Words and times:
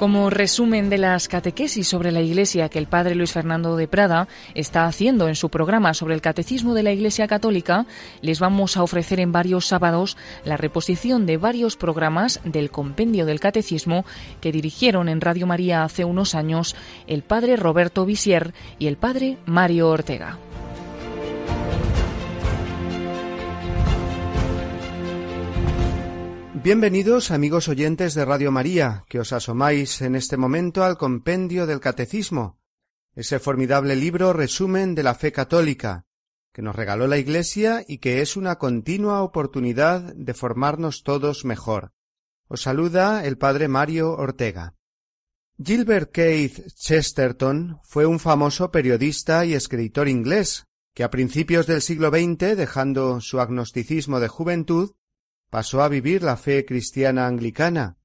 Como 0.00 0.30
resumen 0.30 0.88
de 0.88 0.96
las 0.96 1.28
catequesis 1.28 1.86
sobre 1.86 2.10
la 2.10 2.22
Iglesia 2.22 2.70
que 2.70 2.78
el 2.78 2.86
padre 2.86 3.14
Luis 3.14 3.32
Fernando 3.32 3.76
de 3.76 3.86
Prada 3.86 4.28
está 4.54 4.86
haciendo 4.86 5.28
en 5.28 5.34
su 5.34 5.50
programa 5.50 5.92
sobre 5.92 6.14
el 6.14 6.22
Catecismo 6.22 6.72
de 6.72 6.82
la 6.82 6.92
Iglesia 6.92 7.28
Católica, 7.28 7.84
les 8.22 8.40
vamos 8.40 8.78
a 8.78 8.82
ofrecer 8.82 9.20
en 9.20 9.30
varios 9.30 9.66
sábados 9.66 10.16
la 10.42 10.56
reposición 10.56 11.26
de 11.26 11.36
varios 11.36 11.76
programas 11.76 12.40
del 12.44 12.70
Compendio 12.70 13.26
del 13.26 13.40
Catecismo 13.40 14.06
que 14.40 14.52
dirigieron 14.52 15.10
en 15.10 15.20
Radio 15.20 15.46
María 15.46 15.84
hace 15.84 16.06
unos 16.06 16.34
años 16.34 16.76
el 17.06 17.22
padre 17.22 17.56
Roberto 17.56 18.06
Visier 18.06 18.54
y 18.78 18.86
el 18.86 18.96
padre 18.96 19.36
Mario 19.44 19.90
Ortega. 19.90 20.38
Bienvenidos 26.62 27.30
amigos 27.30 27.68
oyentes 27.68 28.12
de 28.12 28.26
Radio 28.26 28.52
María, 28.52 29.06
que 29.08 29.18
os 29.18 29.32
asomáis 29.32 30.02
en 30.02 30.14
este 30.14 30.36
momento 30.36 30.84
al 30.84 30.98
compendio 30.98 31.66
del 31.66 31.80
Catecismo, 31.80 32.58
ese 33.14 33.38
formidable 33.38 33.96
libro 33.96 34.34
resumen 34.34 34.94
de 34.94 35.02
la 35.02 35.14
fe 35.14 35.32
católica, 35.32 36.04
que 36.52 36.60
nos 36.60 36.76
regaló 36.76 37.06
la 37.06 37.16
Iglesia 37.16 37.82
y 37.88 37.96
que 37.96 38.20
es 38.20 38.36
una 38.36 38.58
continua 38.58 39.22
oportunidad 39.22 40.14
de 40.14 40.34
formarnos 40.34 41.02
todos 41.02 41.46
mejor. 41.46 41.94
Os 42.46 42.60
saluda 42.60 43.24
el 43.24 43.38
padre 43.38 43.68
Mario 43.68 44.12
Ortega. 44.12 44.74
Gilbert 45.64 46.12
Keith 46.12 46.74
Chesterton 46.74 47.80
fue 47.84 48.04
un 48.04 48.20
famoso 48.20 48.70
periodista 48.70 49.46
y 49.46 49.54
escritor 49.54 50.08
inglés, 50.08 50.66
que 50.94 51.04
a 51.04 51.10
principios 51.10 51.66
del 51.66 51.80
siglo 51.80 52.10
XX, 52.10 52.54
dejando 52.54 53.22
su 53.22 53.40
agnosticismo 53.40 54.20
de 54.20 54.28
juventud, 54.28 54.90
pasó 55.50 55.82
a 55.82 55.88
vivir 55.88 56.22
la 56.22 56.36
fe 56.36 56.64
cristiana 56.64 57.26
anglicana, 57.26 57.98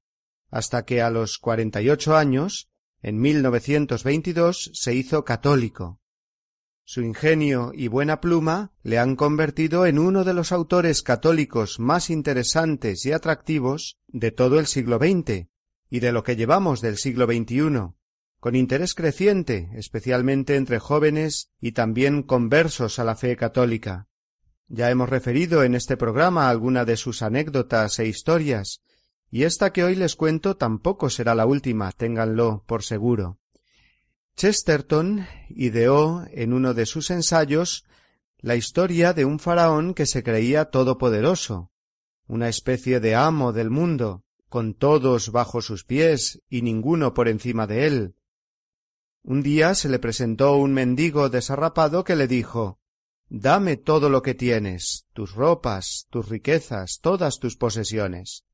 hasta 0.50 0.84
que 0.84 1.00
a 1.00 1.10
los 1.10 1.38
cuarenta 1.38 1.80
y 1.80 1.90
ocho 1.90 2.16
años, 2.16 2.68
en 3.02 3.20
1922, 3.20 4.72
se 4.74 4.94
hizo 4.94 5.24
católico. 5.24 6.00
Su 6.84 7.02
ingenio 7.02 7.72
y 7.74 7.88
buena 7.88 8.20
pluma 8.20 8.72
le 8.82 8.98
han 8.98 9.16
convertido 9.16 9.86
en 9.86 9.98
uno 9.98 10.22
de 10.22 10.34
los 10.34 10.52
autores 10.52 11.02
católicos 11.02 11.80
más 11.80 12.10
interesantes 12.10 13.04
y 13.06 13.12
atractivos 13.12 13.98
de 14.06 14.30
todo 14.30 14.60
el 14.60 14.66
siglo 14.66 14.98
XX 14.98 15.48
y 15.90 16.00
de 16.00 16.12
lo 16.12 16.22
que 16.22 16.36
llevamos 16.36 16.80
del 16.80 16.96
siglo 16.96 17.26
XXI, 17.26 17.94
con 18.38 18.54
interés 18.54 18.94
creciente, 18.94 19.70
especialmente 19.74 20.56
entre 20.56 20.78
jóvenes 20.78 21.50
y 21.60 21.72
también 21.72 22.22
conversos 22.22 22.98
a 22.98 23.04
la 23.04 23.16
fe 23.16 23.36
católica. 23.36 24.08
Ya 24.68 24.90
hemos 24.90 25.08
referido 25.08 25.62
en 25.62 25.74
este 25.76 25.96
programa 25.96 26.48
alguna 26.48 26.84
de 26.84 26.96
sus 26.96 27.22
anécdotas 27.22 27.98
e 28.00 28.06
historias, 28.06 28.82
y 29.30 29.44
esta 29.44 29.72
que 29.72 29.84
hoy 29.84 29.94
les 29.94 30.16
cuento 30.16 30.56
tampoco 30.56 31.08
será 31.08 31.34
la 31.34 31.46
última, 31.46 31.92
ténganlo 31.92 32.64
por 32.66 32.82
seguro. 32.82 33.38
Chesterton 34.36 35.26
ideó 35.48 36.26
en 36.32 36.52
uno 36.52 36.74
de 36.74 36.84
sus 36.84 37.10
ensayos 37.10 37.84
la 38.38 38.56
historia 38.56 39.12
de 39.12 39.24
un 39.24 39.38
faraón 39.38 39.94
que 39.94 40.04
se 40.04 40.22
creía 40.22 40.66
todopoderoso, 40.66 41.70
una 42.26 42.48
especie 42.48 42.98
de 42.98 43.14
amo 43.14 43.52
del 43.52 43.70
mundo, 43.70 44.24
con 44.48 44.74
todos 44.74 45.30
bajo 45.30 45.62
sus 45.62 45.84
pies 45.84 46.42
y 46.48 46.62
ninguno 46.62 47.14
por 47.14 47.28
encima 47.28 47.66
de 47.66 47.86
él. 47.86 48.14
Un 49.22 49.42
día 49.42 49.74
se 49.74 49.88
le 49.88 49.98
presentó 49.98 50.56
un 50.56 50.72
mendigo 50.72 51.30
desarrapado 51.30 52.04
que 52.04 52.16
le 52.16 52.26
dijo 52.26 52.80
Dame 53.28 53.76
todo 53.76 54.08
lo 54.08 54.22
que 54.22 54.34
tienes, 54.34 55.06
tus 55.12 55.34
ropas, 55.34 56.06
tus 56.10 56.28
riquezas, 56.28 57.00
todas 57.00 57.40
tus 57.40 57.56
posesiones. 57.56 58.44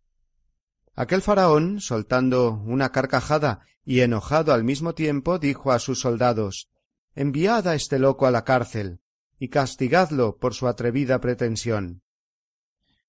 Aquel 0.95 1.21
faraón, 1.21 1.81
soltando 1.81 2.53
una 2.65 2.91
carcajada 2.91 3.67
y 3.85 4.01
enojado 4.01 4.55
al 4.55 4.65
mismo 4.65 4.95
tiempo, 4.95 5.39
dijo 5.39 5.73
a 5.73 5.79
sus 5.79 6.01
soldados 6.01 6.71
Enviad 7.15 7.69
a 7.69 7.75
este 7.75 7.99
loco 7.99 8.27
a 8.27 8.31
la 8.31 8.45
cárcel 8.45 9.01
y 9.39 9.49
castigadlo 9.49 10.39
por 10.39 10.55
su 10.55 10.67
atrevida 10.67 11.21
pretensión. 11.21 12.03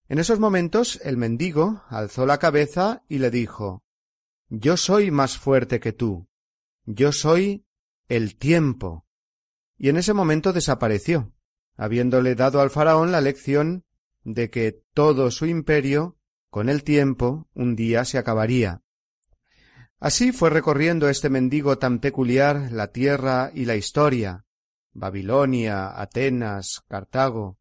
En 0.10 0.20
esos 0.20 0.40
momentos 0.40 1.00
el 1.04 1.16
mendigo 1.16 1.84
alzó 1.88 2.26
la 2.26 2.40
cabeza 2.40 3.04
y 3.08 3.20
le 3.20 3.32
dijo 3.32 3.84
Yo 4.50 4.76
soy 4.76 5.12
más 5.12 5.38
fuerte 5.38 5.80
que 5.80 5.94
tú. 5.94 6.28
Yo 6.86 7.14
soy 7.14 7.66
el 8.10 8.36
tiempo. 8.36 9.06
Y 9.78 9.88
en 9.88 9.96
ese 9.96 10.14
momento 10.14 10.52
desapareció 10.52 11.34
habiéndole 11.76 12.36
dado 12.36 12.62
al 12.62 12.70
faraón 12.70 13.12
la 13.12 13.22
lección 13.22 13.86
de 14.24 14.50
que 14.50 14.84
todo 14.94 15.32
su 15.32 15.46
imperio, 15.46 16.18
con 16.50 16.70
el 16.70 16.84
tiempo, 16.84 17.48
un 17.54 17.76
día 17.76 18.06
se 18.06 18.18
acabaría. 18.18 18.82
Así 20.00 20.32
fue 20.32 20.50
recorriendo 20.50 21.10
este 21.10 21.30
mendigo 21.30 21.78
tan 21.78 22.00
peculiar 22.00 22.72
la 22.72 22.92
tierra 22.92 23.52
y 23.54 23.66
la 23.66 23.76
historia, 23.76 24.46
Babilonia, 24.92 26.00
Atenas, 26.00 26.84
Cartago. 26.88 27.58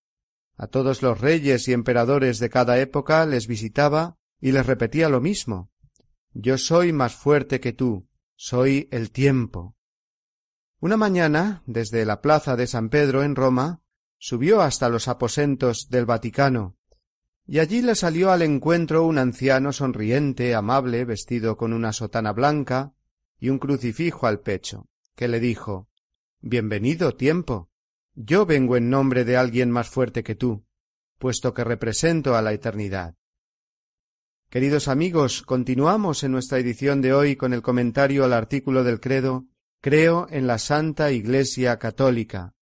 A 0.56 0.66
todos 0.66 1.02
los 1.02 1.20
reyes 1.20 1.66
y 1.68 1.72
emperadores 1.72 2.38
de 2.38 2.50
cada 2.50 2.78
época 2.78 3.24
les 3.26 3.46
visitaba 3.46 4.18
y 4.40 4.52
les 4.52 4.66
repetía 4.66 5.08
lo 5.08 5.20
mismo. 5.20 5.70
Yo 6.34 6.58
soy 6.58 6.92
más 6.92 7.14
fuerte 7.14 7.60
que 7.60 7.72
tú, 7.72 8.08
soy 8.36 8.88
el 8.90 9.10
tiempo. 9.10 9.76
Una 10.80 10.96
mañana, 10.96 11.62
desde 11.66 12.04
la 12.04 12.20
plaza 12.20 12.56
de 12.56 12.66
San 12.66 12.88
Pedro 12.88 13.22
en 13.22 13.36
Roma, 13.36 13.81
subió 14.22 14.60
hasta 14.60 14.88
los 14.88 15.08
aposentos 15.08 15.88
del 15.90 16.06
Vaticano, 16.06 16.76
y 17.44 17.58
allí 17.58 17.82
le 17.82 17.96
salió 17.96 18.30
al 18.30 18.42
encuentro 18.42 19.04
un 19.04 19.18
anciano 19.18 19.72
sonriente, 19.72 20.54
amable, 20.54 21.04
vestido 21.04 21.56
con 21.56 21.72
una 21.72 21.92
sotana 21.92 22.32
blanca 22.32 22.94
y 23.40 23.48
un 23.48 23.58
crucifijo 23.58 24.28
al 24.28 24.38
pecho, 24.38 24.86
que 25.16 25.26
le 25.26 25.40
dijo 25.40 25.88
Bienvenido, 26.40 27.16
tiempo. 27.16 27.68
Yo 28.14 28.46
vengo 28.46 28.76
en 28.76 28.90
nombre 28.90 29.24
de 29.24 29.36
alguien 29.36 29.72
más 29.72 29.88
fuerte 29.90 30.22
que 30.22 30.36
tú, 30.36 30.64
puesto 31.18 31.52
que 31.52 31.64
represento 31.64 32.36
a 32.36 32.42
la 32.42 32.52
eternidad. 32.52 33.16
Queridos 34.50 34.86
amigos, 34.86 35.42
continuamos 35.42 36.22
en 36.22 36.30
nuestra 36.30 36.58
edición 36.60 37.00
de 37.00 37.12
hoy 37.12 37.34
con 37.34 37.52
el 37.52 37.62
comentario 37.62 38.22
al 38.24 38.34
artículo 38.34 38.84
del 38.84 39.00
credo 39.00 39.46
Creo 39.80 40.28
en 40.30 40.46
la 40.46 40.58
Santa 40.58 41.10
Iglesia 41.10 41.80
Católica, 41.80 42.54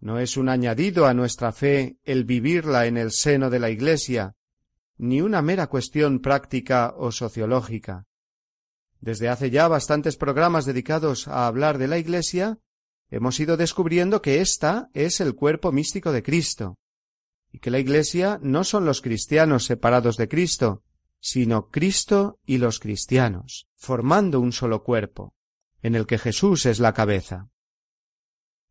no 0.00 0.18
es 0.18 0.36
un 0.36 0.48
añadido 0.48 1.06
a 1.06 1.14
nuestra 1.14 1.52
fe 1.52 1.98
el 2.04 2.24
vivirla 2.24 2.86
en 2.86 2.96
el 2.96 3.10
seno 3.10 3.50
de 3.50 3.58
la 3.58 3.70
Iglesia, 3.70 4.34
ni 4.96 5.20
una 5.20 5.42
mera 5.42 5.66
cuestión 5.68 6.20
práctica 6.20 6.94
o 6.96 7.12
sociológica. 7.12 8.06
Desde 9.00 9.28
hace 9.28 9.50
ya 9.50 9.68
bastantes 9.68 10.16
programas 10.16 10.66
dedicados 10.66 11.28
a 11.28 11.46
hablar 11.46 11.78
de 11.78 11.88
la 11.88 11.98
Iglesia, 11.98 12.58
hemos 13.10 13.38
ido 13.40 13.56
descubriendo 13.56 14.22
que 14.22 14.40
ésta 14.40 14.90
es 14.92 15.20
el 15.20 15.34
cuerpo 15.34 15.72
místico 15.72 16.12
de 16.12 16.22
Cristo, 16.22 16.78
y 17.52 17.60
que 17.60 17.70
la 17.70 17.78
Iglesia 17.78 18.38
no 18.42 18.64
son 18.64 18.84
los 18.84 19.00
cristianos 19.00 19.64
separados 19.64 20.16
de 20.16 20.28
Cristo, 20.28 20.82
sino 21.20 21.70
Cristo 21.70 22.38
y 22.44 22.58
los 22.58 22.78
cristianos, 22.78 23.68
formando 23.76 24.40
un 24.40 24.52
solo 24.52 24.82
cuerpo, 24.82 25.34
en 25.82 25.94
el 25.94 26.06
que 26.06 26.18
Jesús 26.18 26.66
es 26.66 26.80
la 26.80 26.92
cabeza. 26.92 27.48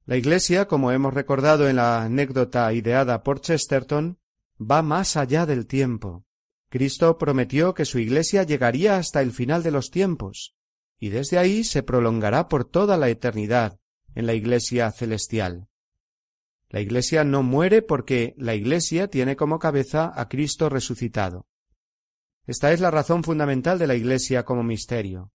La 0.07 0.15
Iglesia, 0.15 0.69
como 0.69 0.94
hemos 0.94 1.13
recordado 1.13 1.68
en 1.68 1.75
la 1.75 2.01
anécdota 2.01 2.71
ideada 2.71 3.24
por 3.24 3.42
Chesterton, 3.42 4.18
va 4.59 4.81
más 4.81 5.18
allá 5.18 5.45
del 5.45 5.68
tiempo. 5.68 6.24
Cristo 6.69 7.18
prometió 7.18 7.74
que 7.74 7.83
su 7.83 8.00
Iglesia 8.00 8.44
llegaría 8.44 8.95
hasta 8.95 9.21
el 9.21 9.33
final 9.33 9.63
de 9.63 9.71
los 9.71 9.92
tiempos, 9.92 10.56
y 10.98 11.09
desde 11.09 11.38
ahí 11.38 11.65
se 11.65 11.83
prolongará 11.83 12.48
por 12.48 12.63
toda 12.63 12.95
la 12.95 13.09
eternidad 13.09 13.81
en 14.15 14.27
la 14.27 14.33
Iglesia 14.33 14.89
celestial. 14.94 15.68
La 16.69 16.80
Iglesia 16.80 17.25
no 17.25 17.44
muere 17.44 17.81
porque 17.81 18.33
la 18.38 18.56
Iglesia 18.56 19.09
tiene 19.09 19.36
como 19.36 19.59
cabeza 19.59 20.13
a 20.15 20.30
Cristo 20.30 20.69
resucitado. 20.69 21.48
Esta 22.45 22.71
es 22.71 22.80
la 22.80 22.92
razón 22.92 23.25
fundamental 23.25 23.77
de 23.77 23.88
la 23.88 23.95
Iglesia 23.95 24.45
como 24.45 24.63
misterio. 24.63 25.33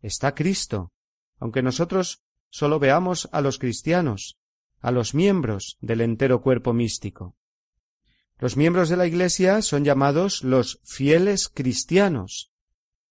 Está 0.00 0.34
Cristo, 0.34 0.92
aunque 1.38 1.60
nosotros 1.60 2.23
sólo 2.54 2.78
veamos 2.78 3.28
a 3.32 3.40
los 3.40 3.58
cristianos, 3.58 4.38
a 4.80 4.92
los 4.92 5.12
miembros 5.12 5.76
del 5.80 6.00
entero 6.00 6.40
cuerpo 6.40 6.72
místico. 6.72 7.34
Los 8.38 8.56
miembros 8.56 8.88
de 8.88 8.96
la 8.96 9.08
Iglesia 9.08 9.60
son 9.60 9.82
llamados 9.82 10.44
los 10.44 10.78
fieles 10.84 11.48
cristianos. 11.48 12.52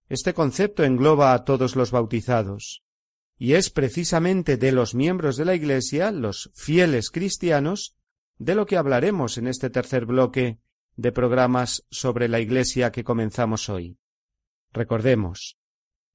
Este 0.08 0.34
concepto 0.34 0.86
engloba 0.86 1.34
a 1.34 1.44
todos 1.44 1.76
los 1.76 1.92
bautizados, 1.92 2.86
y 3.38 3.56
es 3.56 3.70
precisamente 3.70 4.56
de 4.56 4.72
los 4.72 4.96
miembros 4.96 5.36
de 5.36 5.44
la 5.44 5.56
Iglesia, 5.56 6.14
los 6.14 6.50
fieles 6.54 7.12
cristianos, 7.12 7.98
de 8.38 8.56
lo 8.56 8.66
que 8.66 8.78
hablaremos 8.78 9.38
en 9.38 9.48
este 9.48 9.70
tercer 9.70 10.06
bloque 10.06 10.60
de 10.96 11.12
programas 11.12 11.86
sobre 11.92 12.30
la 12.30 12.40
Iglesia 12.40 12.94
que 12.94 13.04
comenzamos 13.04 13.68
hoy. 13.68 13.98
Recordemos, 14.72 15.58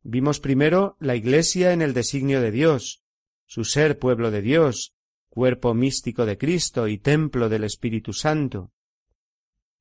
Vimos 0.02 0.40
primero 0.40 0.96
la 0.98 1.14
Iglesia 1.14 1.74
en 1.74 1.82
el 1.82 1.92
designio 1.92 2.40
de 2.40 2.52
Dios, 2.52 3.02
su 3.48 3.64
ser 3.64 3.98
pueblo 3.98 4.30
de 4.30 4.42
Dios, 4.42 4.94
cuerpo 5.30 5.72
místico 5.72 6.26
de 6.26 6.36
Cristo 6.36 6.86
y 6.86 6.98
templo 6.98 7.48
del 7.48 7.64
Espíritu 7.64 8.12
Santo. 8.12 8.72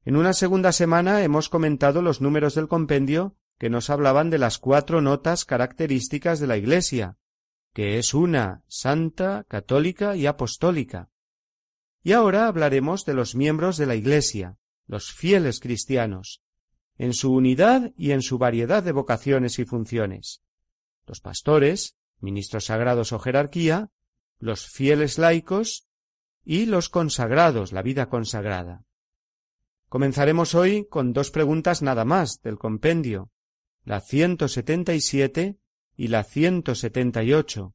En 0.05 0.15
una 0.15 0.31
segunda 0.31 0.71
semana 0.71 1.21
hemos 1.21 1.49
comentado 1.49 2.01
los 2.01 2.21
números 2.21 2.55
del 2.55 2.69
compendio 2.69 3.35
que 3.57 3.69
nos 3.69 3.89
hablaban 3.89 4.29
de 4.29 4.37
las 4.37 4.57
cuatro 4.57 5.01
notas 5.01 5.43
características 5.43 6.39
de 6.39 6.47
la 6.47 6.55
Iglesia, 6.55 7.17
que 7.73 7.97
es 7.97 8.13
una, 8.13 8.63
santa, 8.67 9.43
católica 9.49 10.15
y 10.15 10.27
apostólica. 10.27 11.09
Y 12.01 12.13
ahora 12.13 12.47
hablaremos 12.47 13.03
de 13.03 13.15
los 13.15 13.35
miembros 13.35 13.75
de 13.75 13.85
la 13.85 13.95
Iglesia, 13.95 14.57
los 14.85 15.11
fieles 15.11 15.59
cristianos, 15.59 16.41
en 16.97 17.13
su 17.13 17.33
unidad 17.33 17.91
y 17.97 18.11
en 18.11 18.21
su 18.21 18.37
variedad 18.37 18.81
de 18.81 18.93
vocaciones 18.93 19.59
y 19.59 19.65
funciones. 19.65 20.41
Los 21.05 21.19
pastores, 21.19 21.97
ministros 22.19 22.65
sagrados 22.65 23.11
o 23.13 23.19
jerarquía, 23.19 23.89
los 24.39 24.67
fieles 24.67 25.17
laicos 25.17 25.87
y 26.43 26.65
los 26.65 26.89
consagrados, 26.89 27.71
la 27.71 27.81
vida 27.81 28.09
consagrada. 28.09 28.85
Comenzaremos 29.89 30.53
hoy 30.55 30.85
con 30.89 31.13
dos 31.13 31.31
preguntas 31.31 31.81
nada 31.81 32.05
más 32.05 32.41
del 32.41 32.57
compendio, 32.57 33.31
la 33.83 34.01
177 34.01 35.57
y 35.95 36.07
la 36.07 36.23
178, 36.23 37.73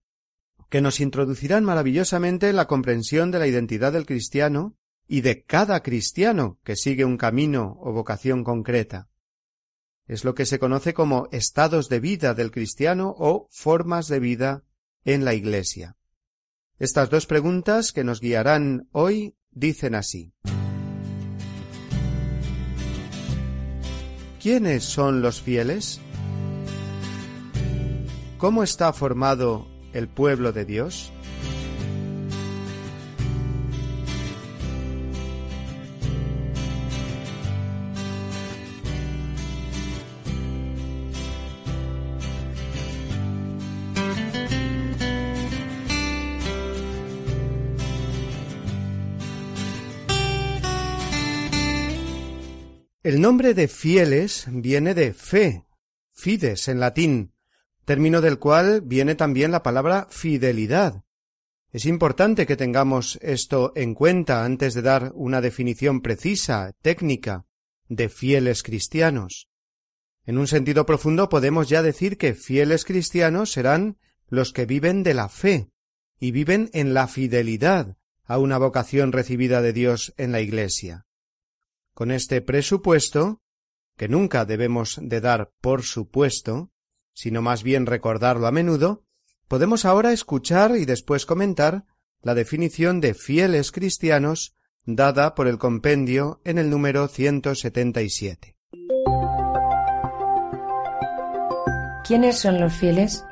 que 0.68 0.80
nos 0.80 1.00
introducirán 1.00 1.64
maravillosamente 1.64 2.48
en 2.48 2.56
la 2.56 2.66
comprensión 2.66 3.30
de 3.30 3.38
la 3.38 3.46
identidad 3.46 3.92
del 3.92 4.06
cristiano 4.06 4.76
y 5.08 5.20
de 5.20 5.42
cada 5.42 5.82
cristiano 5.82 6.58
que 6.64 6.76
sigue 6.76 7.04
un 7.04 7.16
camino 7.16 7.78
o 7.80 7.92
vocación 7.92 8.44
concreta. 8.44 9.08
Es 10.06 10.24
lo 10.24 10.34
que 10.34 10.46
se 10.46 10.58
conoce 10.58 10.94
como 10.94 11.28
estados 11.32 11.88
de 11.88 12.00
vida 12.00 12.34
del 12.34 12.50
cristiano 12.50 13.14
o 13.16 13.48
formas 13.50 14.08
de 14.08 14.20
vida 14.20 14.64
en 15.04 15.24
la 15.24 15.34
Iglesia. 15.34 15.96
Estas 16.78 17.10
dos 17.10 17.26
preguntas 17.26 17.92
que 17.92 18.04
nos 18.04 18.20
guiarán 18.20 18.88
hoy 18.92 19.36
dicen 19.50 19.94
así. 19.94 20.32
¿Quiénes 24.40 24.82
son 24.82 25.22
los 25.22 25.40
fieles? 25.40 26.00
¿Cómo 28.38 28.64
está 28.64 28.92
formado 28.92 29.68
el 29.92 30.08
pueblo 30.08 30.52
de 30.52 30.64
Dios? 30.64 31.12
Nombre 53.22 53.54
de 53.54 53.68
fieles 53.68 54.46
viene 54.48 54.94
de 54.94 55.14
fe, 55.14 55.64
fides 56.10 56.66
en 56.66 56.80
latín, 56.80 57.32
término 57.84 58.20
del 58.20 58.40
cual 58.40 58.80
viene 58.80 59.14
también 59.14 59.52
la 59.52 59.62
palabra 59.62 60.08
fidelidad. 60.10 61.04
Es 61.70 61.86
importante 61.86 62.46
que 62.46 62.56
tengamos 62.56 63.20
esto 63.22 63.72
en 63.76 63.94
cuenta 63.94 64.44
antes 64.44 64.74
de 64.74 64.82
dar 64.82 65.12
una 65.14 65.40
definición 65.40 66.00
precisa, 66.00 66.72
técnica, 66.82 67.46
de 67.88 68.08
fieles 68.08 68.64
cristianos. 68.64 69.48
En 70.26 70.36
un 70.36 70.48
sentido 70.48 70.84
profundo 70.84 71.28
podemos 71.28 71.68
ya 71.68 71.80
decir 71.80 72.18
que 72.18 72.34
fieles 72.34 72.84
cristianos 72.84 73.52
serán 73.52 73.98
los 74.28 74.52
que 74.52 74.66
viven 74.66 75.04
de 75.04 75.14
la 75.14 75.28
fe 75.28 75.68
y 76.18 76.32
viven 76.32 76.70
en 76.72 76.92
la 76.92 77.06
fidelidad 77.06 77.96
a 78.24 78.38
una 78.38 78.58
vocación 78.58 79.12
recibida 79.12 79.62
de 79.62 79.72
Dios 79.72 80.12
en 80.16 80.32
la 80.32 80.40
Iglesia. 80.40 81.06
Con 81.94 82.10
este 82.10 82.40
presupuesto, 82.40 83.42
que 83.96 84.08
nunca 84.08 84.44
debemos 84.44 84.98
de 85.00 85.20
dar 85.20 85.52
por 85.60 85.82
supuesto, 85.82 86.70
sino 87.14 87.42
más 87.42 87.62
bien 87.62 87.86
recordarlo 87.86 88.46
a 88.46 88.52
menudo, 88.52 89.04
podemos 89.48 89.84
ahora 89.84 90.12
escuchar 90.12 90.76
y 90.76 90.86
después 90.86 91.26
comentar 91.26 91.84
la 92.22 92.34
definición 92.34 93.00
de 93.00 93.14
fieles 93.14 93.72
cristianos 93.72 94.54
dada 94.84 95.34
por 95.34 95.46
el 95.46 95.58
compendio 95.58 96.40
en 96.44 96.58
el 96.58 96.70
número 96.70 97.08
177. 97.08 98.56
¿Quiénes 102.04 102.38
son 102.38 102.60
los 102.60 102.72
fieles? 102.72 103.24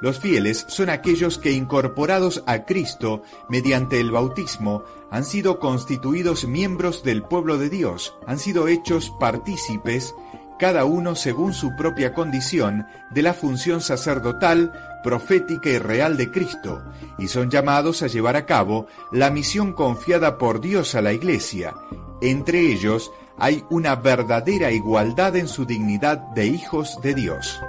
Los 0.00 0.20
fieles 0.20 0.64
son 0.68 0.90
aquellos 0.90 1.38
que 1.38 1.52
incorporados 1.52 2.44
a 2.46 2.64
Cristo 2.64 3.22
mediante 3.48 3.98
el 3.98 4.12
bautismo 4.12 4.84
han 5.10 5.24
sido 5.24 5.58
constituidos 5.58 6.46
miembros 6.46 7.02
del 7.02 7.22
pueblo 7.22 7.58
de 7.58 7.68
Dios, 7.68 8.14
han 8.26 8.38
sido 8.38 8.68
hechos 8.68 9.12
partícipes, 9.18 10.14
cada 10.58 10.84
uno 10.84 11.14
según 11.14 11.52
su 11.52 11.74
propia 11.76 12.14
condición, 12.14 12.86
de 13.10 13.22
la 13.22 13.32
función 13.32 13.80
sacerdotal, 13.80 14.72
profética 15.02 15.70
y 15.70 15.78
real 15.78 16.16
de 16.16 16.30
Cristo, 16.30 16.84
y 17.18 17.28
son 17.28 17.50
llamados 17.50 18.02
a 18.02 18.08
llevar 18.08 18.36
a 18.36 18.46
cabo 18.46 18.86
la 19.12 19.30
misión 19.30 19.72
confiada 19.72 20.36
por 20.36 20.60
Dios 20.60 20.94
a 20.94 21.02
la 21.02 21.12
Iglesia. 21.12 21.74
Entre 22.20 22.72
ellos 22.72 23.10
hay 23.38 23.64
una 23.70 23.96
verdadera 23.96 24.70
igualdad 24.72 25.36
en 25.36 25.48
su 25.48 25.64
dignidad 25.64 26.18
de 26.34 26.46
hijos 26.46 27.00
de 27.02 27.14
Dios. 27.14 27.60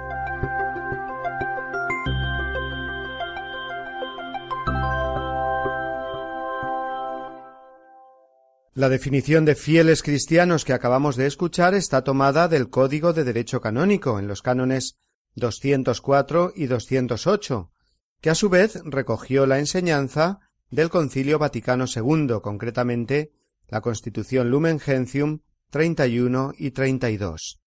La 8.72 8.88
definición 8.88 9.44
de 9.44 9.56
fieles 9.56 10.00
cristianos 10.04 10.64
que 10.64 10.72
acabamos 10.72 11.16
de 11.16 11.26
escuchar 11.26 11.74
está 11.74 12.04
tomada 12.04 12.46
del 12.46 12.70
Código 12.70 13.12
de 13.12 13.24
Derecho 13.24 13.60
Canónico 13.60 14.20
en 14.20 14.28
los 14.28 14.42
cánones 14.42 14.96
204 15.34 16.52
y 16.54 16.66
208, 16.66 17.72
que 18.20 18.30
a 18.30 18.36
su 18.36 18.48
vez 18.48 18.80
recogió 18.84 19.46
la 19.46 19.58
enseñanza 19.58 20.38
del 20.70 20.88
Concilio 20.88 21.40
Vaticano 21.40 21.86
II, 21.92 22.36
concretamente 22.40 23.32
la 23.66 23.80
Constitución 23.80 24.50
Lumen 24.50 24.78
Gentium 24.78 25.40
31 25.70 26.52
y 26.56 26.70
32. 26.70 27.60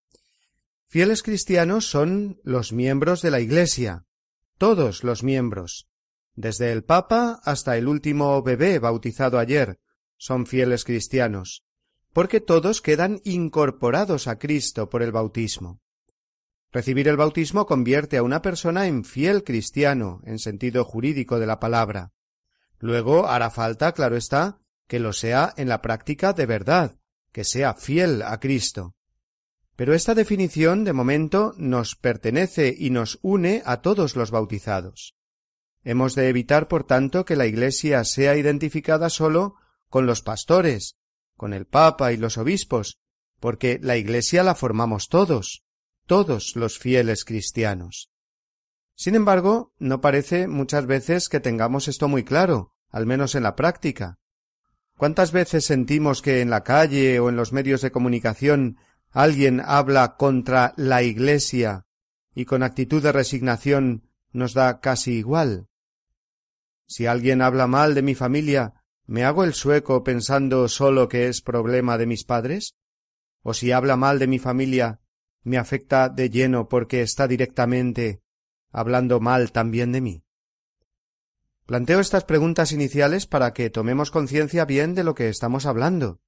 Fieles 0.87 1.21
cristianos 1.21 1.85
son 1.85 2.39
los 2.45 2.71
miembros 2.71 3.21
de 3.21 3.31
la 3.31 3.41
Iglesia, 3.41 4.05
todos 4.57 5.03
los 5.03 5.21
miembros, 5.21 5.89
desde 6.35 6.71
el 6.71 6.85
Papa 6.85 7.41
hasta 7.43 7.75
el 7.77 7.89
último 7.89 8.41
bebé 8.41 8.79
bautizado 8.79 9.37
ayer, 9.37 9.79
son 10.23 10.45
fieles 10.45 10.85
cristianos, 10.85 11.65
porque 12.13 12.39
todos 12.39 12.81
quedan 12.81 13.19
incorporados 13.25 14.27
a 14.27 14.39
Cristo 14.39 14.89
por 14.89 15.03
el 15.03 15.11
bautismo. 15.11 15.81
Recibir 16.71 17.09
el 17.09 17.17
bautismo 17.17 17.65
convierte 17.65 18.15
a 18.15 18.23
una 18.23 18.41
persona 18.41 18.87
en 18.87 19.03
fiel 19.03 19.43
cristiano, 19.43 20.21
en 20.23 20.39
sentido 20.39 20.85
jurídico 20.85 21.39
de 21.39 21.45
la 21.45 21.59
palabra. 21.59 22.13
Luego 22.79 23.27
hará 23.27 23.49
falta, 23.49 23.91
claro 23.91 24.15
está, 24.15 24.61
que 24.87 25.01
lo 25.01 25.11
sea 25.11 25.53
en 25.57 25.67
la 25.67 25.81
práctica 25.81 26.31
de 26.31 26.45
verdad, 26.45 26.95
que 27.33 27.43
sea 27.43 27.73
fiel 27.73 28.21
a 28.21 28.39
Cristo. 28.39 28.95
Pero 29.75 29.93
esta 29.93 30.15
definición, 30.15 30.85
de 30.85 30.93
momento, 30.93 31.53
nos 31.57 31.97
pertenece 31.97 32.73
y 32.77 32.91
nos 32.91 33.19
une 33.23 33.61
a 33.65 33.81
todos 33.81 34.15
los 34.15 34.31
bautizados. 34.31 35.17
Hemos 35.83 36.15
de 36.15 36.29
evitar, 36.29 36.69
por 36.69 36.85
tanto, 36.85 37.25
que 37.25 37.35
la 37.35 37.45
Iglesia 37.45 38.05
sea 38.05 38.37
identificada 38.37 39.09
sólo 39.09 39.55
con 39.93 40.07
los 40.07 40.23
pastores, 40.23 40.97
con 41.37 41.53
el 41.53 41.67
Papa 41.67 42.13
y 42.13 42.17
los 42.17 42.39
obispos, 42.39 42.97
porque 43.39 43.77
la 43.79 43.95
Iglesia 43.95 44.41
la 44.41 44.55
formamos 44.55 45.07
todos, 45.07 45.63
todos 46.07 46.55
los 46.55 46.79
fieles 46.79 47.23
cristianos. 47.23 48.09
Sin 48.95 49.13
embargo, 49.13 49.71
no 49.77 50.01
parece 50.01 50.47
muchas 50.47 50.87
veces 50.87 51.29
que 51.29 51.39
tengamos 51.39 51.87
esto 51.87 52.07
muy 52.07 52.23
claro, 52.23 52.73
al 52.89 53.05
menos 53.05 53.35
en 53.35 53.43
la 53.43 53.55
práctica. 53.55 54.17
¿Cuántas 54.97 55.31
veces 55.31 55.63
sentimos 55.63 56.23
que 56.23 56.41
en 56.41 56.49
la 56.49 56.63
calle 56.63 57.19
o 57.19 57.29
en 57.29 57.35
los 57.35 57.53
medios 57.53 57.81
de 57.81 57.91
comunicación 57.91 58.77
alguien 59.11 59.61
habla 59.63 60.15
contra 60.17 60.73
la 60.75 61.03
Iglesia 61.03 61.85
y 62.33 62.45
con 62.45 62.63
actitud 62.63 63.03
de 63.03 63.11
resignación 63.11 64.09
nos 64.31 64.55
da 64.55 64.79
casi 64.79 65.11
igual? 65.11 65.67
Si 66.87 67.05
alguien 67.05 67.43
habla 67.43 67.67
mal 67.67 67.93
de 67.93 68.01
mi 68.01 68.15
familia, 68.15 68.82
¿Me 69.05 69.25
hago 69.25 69.43
el 69.43 69.53
sueco 69.53 70.03
pensando 70.03 70.67
solo 70.69 71.09
que 71.09 71.27
es 71.27 71.41
problema 71.41 71.97
de 71.97 72.05
mis 72.05 72.23
padres? 72.23 72.75
¿O 73.41 73.53
si 73.53 73.71
habla 73.71 73.97
mal 73.97 74.19
de 74.19 74.27
mi 74.27 74.39
familia, 74.39 75.01
me 75.43 75.57
afecta 75.57 76.07
de 76.07 76.29
lleno 76.29 76.69
porque 76.69 77.01
está 77.01 77.27
directamente 77.27 78.21
hablando 78.71 79.19
mal 79.19 79.51
también 79.51 79.91
de 79.91 80.01
mí? 80.01 80.23
Planteo 81.65 81.99
estas 81.99 82.23
preguntas 82.23 82.71
iniciales 82.71 83.25
para 83.25 83.53
que 83.53 83.69
tomemos 83.69 84.11
conciencia 84.11 84.65
bien 84.65 84.95
de 84.95 85.03
lo 85.03 85.15
que 85.15 85.29
estamos 85.29 85.65
hablando. 85.65 86.21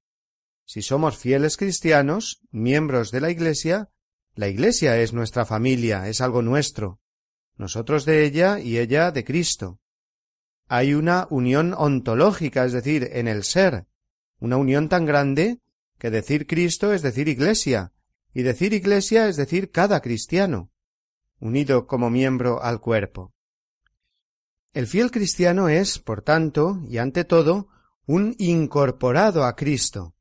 Si 0.65 0.81
somos 0.81 1.17
fieles 1.17 1.57
cristianos, 1.57 2.41
miembros 2.51 3.11
de 3.11 3.21
la 3.21 3.29
Iglesia, 3.29 3.89
La 4.33 4.49
Iglesia 4.49 4.97
es 4.97 5.13
nuestra 5.13 5.45
familia, 5.45 6.09
es 6.09 6.19
algo 6.19 6.41
nuestro. 6.41 6.99
Nosotros 7.55 8.03
de 8.03 8.25
ella 8.25 8.59
y 8.59 8.79
ella 8.79 9.11
de 9.11 9.23
Cristo. 9.23 9.79
Hay 10.67 10.93
una 10.93 11.27
unión 11.29 11.73
ontológica, 11.77 12.65
es 12.65 12.73
decir, 12.73 13.09
en 13.13 13.27
el 13.27 13.43
ser, 13.43 13.85
una 14.39 14.57
unión 14.57 14.89
tan 14.89 15.05
grande 15.05 15.59
que 15.97 16.09
decir 16.09 16.47
Cristo 16.47 16.93
es 16.93 17.01
decir 17.01 17.27
Iglesia, 17.27 17.93
y 18.33 18.43
decir 18.43 18.73
Iglesia 18.73 19.27
es 19.27 19.37
decir 19.37 19.71
cada 19.71 20.01
cristiano, 20.01 20.71
unido 21.39 21.87
como 21.87 22.09
miembro 22.09 22.61
al 22.61 22.81
cuerpo. 22.81 23.33
El 24.73 24.87
fiel 24.87 25.09
cristiano 25.09 25.69
es, 25.69 25.99
por 25.99 26.21
tanto, 26.21 26.81
y 26.89 26.97
ante 26.97 27.23
todo, 27.23 27.69
un 28.05 28.35
incorporado 28.37 29.45
a 29.45 29.55
Cristo, 29.55 30.15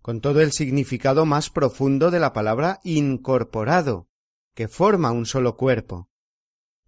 con 0.00 0.20
todo 0.20 0.40
el 0.40 0.52
significado 0.52 1.26
más 1.26 1.50
profundo 1.50 2.12
de 2.12 2.20
la 2.20 2.32
palabra 2.32 2.80
incorporado, 2.84 4.08
que 4.54 4.68
forma 4.68 5.10
un 5.10 5.26
solo 5.26 5.56
cuerpo. 5.56 6.08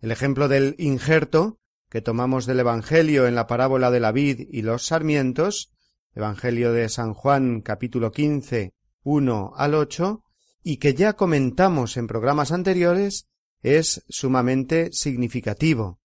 El 0.00 0.12
ejemplo 0.12 0.46
del 0.46 0.76
injerto, 0.78 1.57
que 1.88 2.02
tomamos 2.02 2.46
del 2.46 2.60
Evangelio 2.60 3.26
en 3.26 3.34
la 3.34 3.46
parábola 3.46 3.90
de 3.90 4.00
la 4.00 4.12
vid 4.12 4.48
y 4.50 4.62
los 4.62 4.86
sarmientos, 4.86 5.72
Evangelio 6.14 6.72
de 6.72 6.88
San 6.88 7.14
Juan 7.14 7.60
capítulo 7.60 8.12
quince, 8.12 8.74
uno 9.02 9.52
al 9.56 9.74
ocho, 9.74 10.24
y 10.62 10.78
que 10.78 10.94
ya 10.94 11.14
comentamos 11.14 11.96
en 11.96 12.06
programas 12.06 12.52
anteriores, 12.52 13.28
es 13.62 14.04
sumamente 14.08 14.90
significativo. 14.92 16.00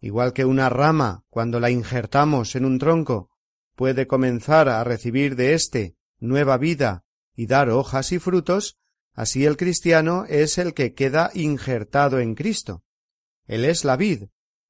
Igual 0.00 0.32
que 0.32 0.44
una 0.44 0.68
rama, 0.68 1.24
cuando 1.30 1.60
la 1.60 1.70
injertamos 1.70 2.54
en 2.56 2.64
un 2.64 2.78
tronco, 2.78 3.30
puede 3.74 4.06
comenzar 4.06 4.68
a 4.68 4.84
recibir 4.84 5.36
de 5.36 5.54
éste 5.54 5.96
nueva 6.20 6.58
vida 6.58 7.04
y 7.34 7.46
dar 7.46 7.70
hojas 7.70 8.12
y 8.12 8.18
frutos, 8.18 8.78
así 9.14 9.44
el 9.44 9.56
cristiano 9.56 10.24
es 10.28 10.58
el 10.58 10.74
que 10.74 10.94
queda 10.94 11.30
injertado 11.34 12.20
en 12.20 12.34
Cristo. 12.34 12.84
Él 13.46 13.64
es 13.64 13.84
la 13.84 13.96
vid, 13.96 14.24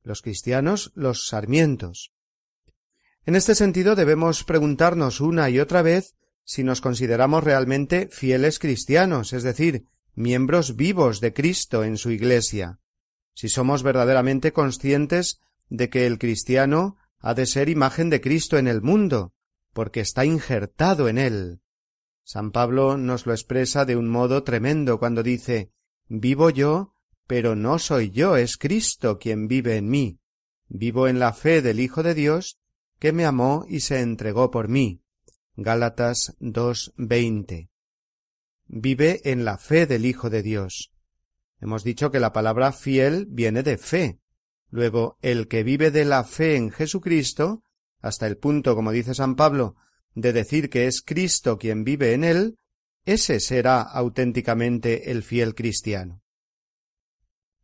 los 0.04 0.22
cristianos 0.22 0.92
los 0.94 1.26
sarmientos. 1.26 2.12
En 3.26 3.34
este 3.34 3.54
sentido 3.54 3.96
debemos 3.96 4.44
preguntarnos 4.44 5.20
una 5.20 5.50
y 5.50 5.58
otra 5.58 5.82
vez 5.82 6.14
si 6.44 6.62
nos 6.62 6.80
consideramos 6.80 7.42
realmente 7.42 8.08
fieles 8.12 8.58
cristianos, 8.58 9.32
es 9.32 9.42
decir, 9.42 9.86
miembros 10.14 10.76
vivos 10.76 11.20
de 11.20 11.32
Cristo 11.32 11.82
en 11.84 11.96
su 11.96 12.10
Iglesia, 12.10 12.78
si 13.34 13.48
somos 13.48 13.82
verdaderamente 13.82 14.52
conscientes 14.52 15.40
de 15.68 15.88
que 15.88 16.06
el 16.06 16.18
cristiano 16.18 16.98
ha 17.18 17.34
de 17.34 17.46
ser 17.46 17.70
imagen 17.70 18.10
de 18.10 18.20
Cristo 18.20 18.58
en 18.58 18.68
el 18.68 18.82
mundo, 18.82 19.32
porque 19.72 20.00
está 20.00 20.26
injertado 20.26 21.08
en 21.08 21.18
él. 21.18 21.60
San 22.22 22.52
Pablo 22.52 22.96
nos 22.96 23.26
lo 23.26 23.32
expresa 23.32 23.84
de 23.84 23.96
un 23.96 24.08
modo 24.08 24.44
tremendo 24.44 24.98
cuando 24.98 25.22
dice 25.22 25.72
Vivo 26.08 26.50
yo, 26.50 26.93
pero 27.26 27.54
no 27.54 27.78
soy 27.78 28.10
yo, 28.10 28.36
es 28.36 28.56
Cristo 28.56 29.18
quien 29.18 29.48
vive 29.48 29.76
en 29.76 29.88
mí. 29.88 30.18
Vivo 30.68 31.08
en 31.08 31.18
la 31.18 31.32
fe 31.32 31.62
del 31.62 31.80
Hijo 31.80 32.02
de 32.02 32.14
Dios, 32.14 32.58
que 32.98 33.12
me 33.12 33.24
amó 33.24 33.64
y 33.68 33.80
se 33.80 34.00
entregó 34.00 34.50
por 34.50 34.68
mí. 34.68 35.02
Gálatas 35.56 36.34
2.20. 36.40 37.68
Vive 38.66 39.20
en 39.24 39.44
la 39.44 39.58
fe 39.58 39.86
del 39.86 40.06
Hijo 40.06 40.30
de 40.30 40.42
Dios. 40.42 40.92
Hemos 41.60 41.84
dicho 41.84 42.10
que 42.10 42.20
la 42.20 42.32
palabra 42.32 42.72
fiel 42.72 43.26
viene 43.28 43.62
de 43.62 43.78
fe. 43.78 44.18
Luego, 44.70 45.18
el 45.22 45.46
que 45.48 45.62
vive 45.62 45.90
de 45.90 46.04
la 46.04 46.24
fe 46.24 46.56
en 46.56 46.70
Jesucristo, 46.70 47.62
hasta 48.00 48.26
el 48.26 48.36
punto, 48.36 48.74
como 48.74 48.90
dice 48.90 49.14
San 49.14 49.36
Pablo, 49.36 49.76
de 50.14 50.32
decir 50.32 50.68
que 50.68 50.86
es 50.86 51.02
Cristo 51.02 51.58
quien 51.58 51.84
vive 51.84 52.12
en 52.12 52.24
él, 52.24 52.58
ese 53.04 53.38
será 53.38 53.82
auténticamente 53.82 55.10
el 55.10 55.22
fiel 55.22 55.54
cristiano. 55.54 56.23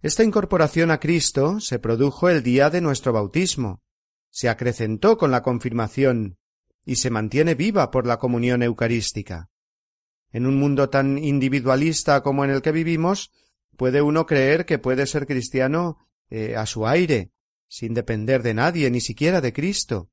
Esta 0.03 0.25
incorporación 0.25 0.91
a 0.91 0.99
Cristo 0.99 1.61
se 1.61 1.79
produjo 1.79 2.31
el 2.31 2.43
día 2.43 2.71
de 2.71 2.81
nuestro 2.81 3.13
bautismo, 3.13 3.83
se 4.31 4.49
acrecentó 4.49 5.19
con 5.19 5.31
la 5.31 5.43
confirmación 5.43 6.39
y 6.87 6.97
se 6.97 7.11
mantiene 7.11 7.55
viva 7.55 7.91
por 7.91 8.07
la 8.07 8.19
comunión 8.19 8.63
eucarística. 8.63 9.51
En 10.33 10.47
un 10.47 10.57
mundo 10.59 10.89
tan 10.89 11.19
individualista 11.19 12.23
como 12.23 12.45
en 12.45 12.51
el 12.51 12.63
que 12.63 12.73
vivimos, 12.73 13.31
puede 13.77 14.01
uno 14.01 14.25
creer 14.25 14.65
que 14.65 14.79
puede 14.79 15.07
ser 15.07 15.27
cristiano 15.27 15.99
eh, 16.31 16.57
a 16.57 16.65
su 16.65 16.87
aire, 16.87 17.33
sin 17.69 17.93
depender 17.93 18.43
de 18.43 18.55
nadie, 18.55 18.91
ni 18.91 19.01
siquiera 19.01 19.43
de 19.43 19.53
Cristo, 19.53 20.11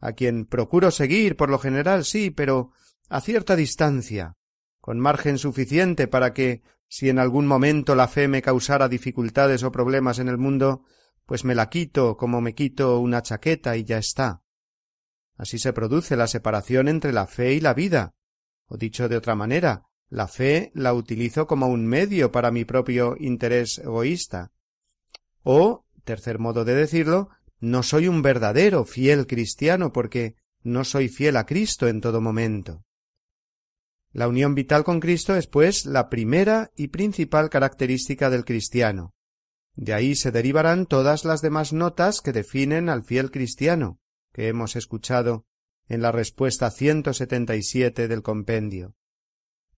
a 0.00 0.12
quien 0.12 0.44
procuro 0.44 0.90
seguir 0.90 1.36
por 1.36 1.48
lo 1.48 1.58
general 1.58 2.04
sí, 2.04 2.30
pero 2.30 2.72
a 3.08 3.20
cierta 3.20 3.56
distancia, 3.56 4.36
con 4.80 4.98
margen 4.98 5.38
suficiente 5.38 6.08
para 6.08 6.34
que, 6.34 6.62
si 6.90 7.08
en 7.08 7.20
algún 7.20 7.46
momento 7.46 7.94
la 7.94 8.08
fe 8.08 8.26
me 8.26 8.42
causara 8.42 8.88
dificultades 8.88 9.62
o 9.62 9.70
problemas 9.70 10.18
en 10.18 10.28
el 10.28 10.38
mundo, 10.38 10.82
pues 11.24 11.44
me 11.44 11.54
la 11.54 11.70
quito 11.70 12.16
como 12.16 12.40
me 12.40 12.52
quito 12.52 12.98
una 12.98 13.22
chaqueta 13.22 13.76
y 13.76 13.84
ya 13.84 13.96
está. 13.96 14.42
Así 15.36 15.60
se 15.60 15.72
produce 15.72 16.16
la 16.16 16.26
separación 16.26 16.88
entre 16.88 17.12
la 17.12 17.28
fe 17.28 17.54
y 17.54 17.60
la 17.60 17.74
vida, 17.74 18.16
o 18.66 18.76
dicho 18.76 19.08
de 19.08 19.16
otra 19.16 19.36
manera, 19.36 19.84
la 20.08 20.26
fe 20.26 20.72
la 20.74 20.92
utilizo 20.92 21.46
como 21.46 21.68
un 21.68 21.86
medio 21.86 22.32
para 22.32 22.50
mi 22.50 22.64
propio 22.64 23.14
interés 23.20 23.78
egoísta. 23.78 24.50
O, 25.44 25.86
tercer 26.02 26.40
modo 26.40 26.64
de 26.64 26.74
decirlo, 26.74 27.28
no 27.60 27.84
soy 27.84 28.08
un 28.08 28.20
verdadero 28.20 28.84
fiel 28.84 29.28
cristiano 29.28 29.92
porque 29.92 30.34
no 30.64 30.82
soy 30.82 31.08
fiel 31.08 31.36
a 31.36 31.46
Cristo 31.46 31.86
en 31.86 32.00
todo 32.00 32.20
momento. 32.20 32.84
La 34.12 34.28
unión 34.28 34.54
vital 34.54 34.84
con 34.84 35.00
Cristo 35.00 35.36
es, 35.36 35.46
pues, 35.46 35.86
la 35.86 36.08
primera 36.08 36.70
y 36.76 36.88
principal 36.88 37.48
característica 37.50 38.30
del 38.30 38.44
cristiano, 38.44 39.14
de 39.80 39.94
ahí 39.94 40.14
se 40.14 40.30
derivarán 40.30 40.86
todas 40.86 41.24
las 41.24 41.40
demás 41.40 41.72
notas 41.72 42.20
que 42.20 42.32
definen 42.32 42.88
al 42.88 43.02
fiel 43.02 43.30
cristiano, 43.30 43.98
que 44.32 44.48
hemos 44.48 44.76
escuchado 44.76 45.46
en 45.88 46.02
la 46.02 46.12
respuesta 46.12 46.70
177 46.70 48.06
del 48.08 48.22
compendio. 48.22 48.94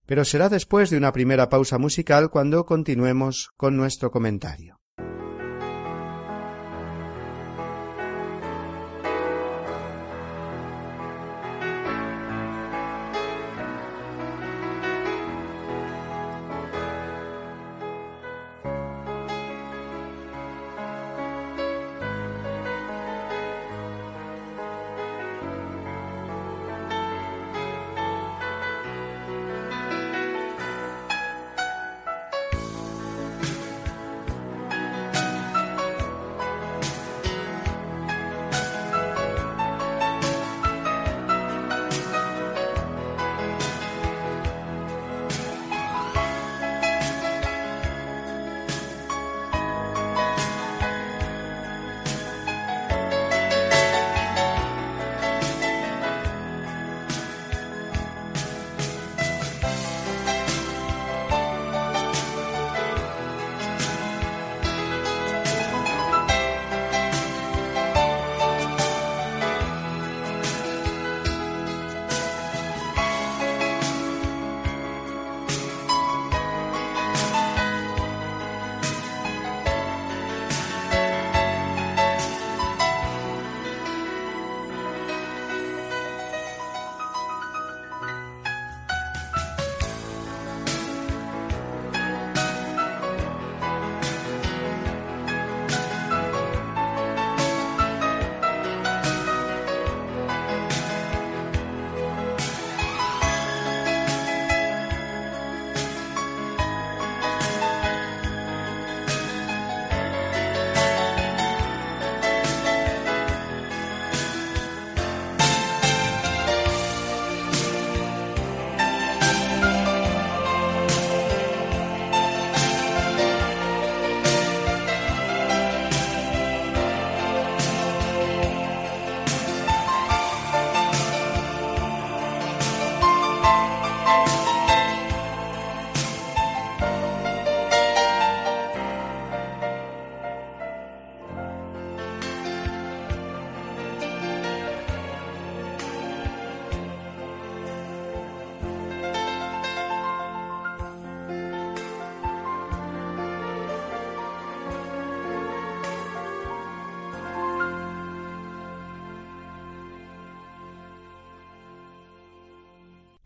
Pero 0.05 0.25
será 0.25 0.49
después 0.49 0.91
de 0.91 0.97
una 0.97 1.12
primera 1.12 1.49
pausa 1.49 1.79
musical 1.79 2.31
cuando 2.31 2.67
continuemos 2.67 3.51
con 3.57 3.77
nuestro 3.77 4.11
comentario. 4.11 4.82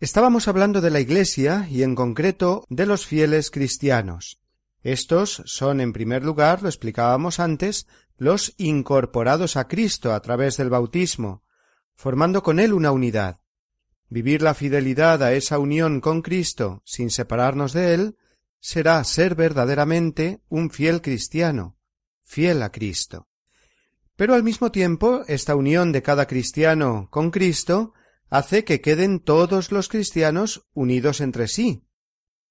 Estábamos 0.07 0.47
hablando 0.47 0.79
de 0.79 0.89
la 0.89 1.01
Iglesia 1.01 1.67
y 1.69 1.83
en 1.83 1.93
concreto 1.93 2.63
de 2.69 2.85
los 2.85 3.05
fieles 3.05 3.51
cristianos. 3.51 4.39
Estos 4.81 5.43
son, 5.45 5.81
en 5.81 5.91
primer 5.91 6.23
lugar, 6.23 6.63
lo 6.63 6.69
explicábamos 6.69 7.41
antes, 7.41 7.87
los 8.15 8.53
incorporados 8.55 9.57
a 9.57 9.67
Cristo 9.67 10.13
a 10.13 10.21
través 10.21 10.55
del 10.55 10.69
bautismo, 10.69 11.43
formando 11.93 12.41
con 12.41 12.61
Él 12.61 12.71
una 12.71 12.93
unidad. 12.93 13.41
Vivir 14.07 14.43
la 14.43 14.53
fidelidad 14.53 15.21
a 15.23 15.33
esa 15.33 15.59
unión 15.59 15.99
con 15.99 16.21
Cristo 16.21 16.81
sin 16.85 17.09
separarnos 17.09 17.73
de 17.73 17.93
Él 17.93 18.17
será 18.61 19.03
ser 19.03 19.35
verdaderamente 19.35 20.39
un 20.47 20.69
fiel 20.69 21.01
cristiano, 21.01 21.75
fiel 22.23 22.63
a 22.63 22.71
Cristo. 22.71 23.27
Pero 24.15 24.35
al 24.35 24.43
mismo 24.43 24.71
tiempo, 24.71 25.23
esta 25.27 25.53
unión 25.53 25.91
de 25.91 26.01
cada 26.01 26.27
cristiano 26.27 27.09
con 27.11 27.29
Cristo 27.29 27.93
hace 28.29 28.63
que 28.63 28.81
queden 28.81 29.19
todos 29.19 29.71
los 29.71 29.89
cristianos 29.89 30.67
unidos 30.73 31.21
entre 31.21 31.47
sí. 31.47 31.83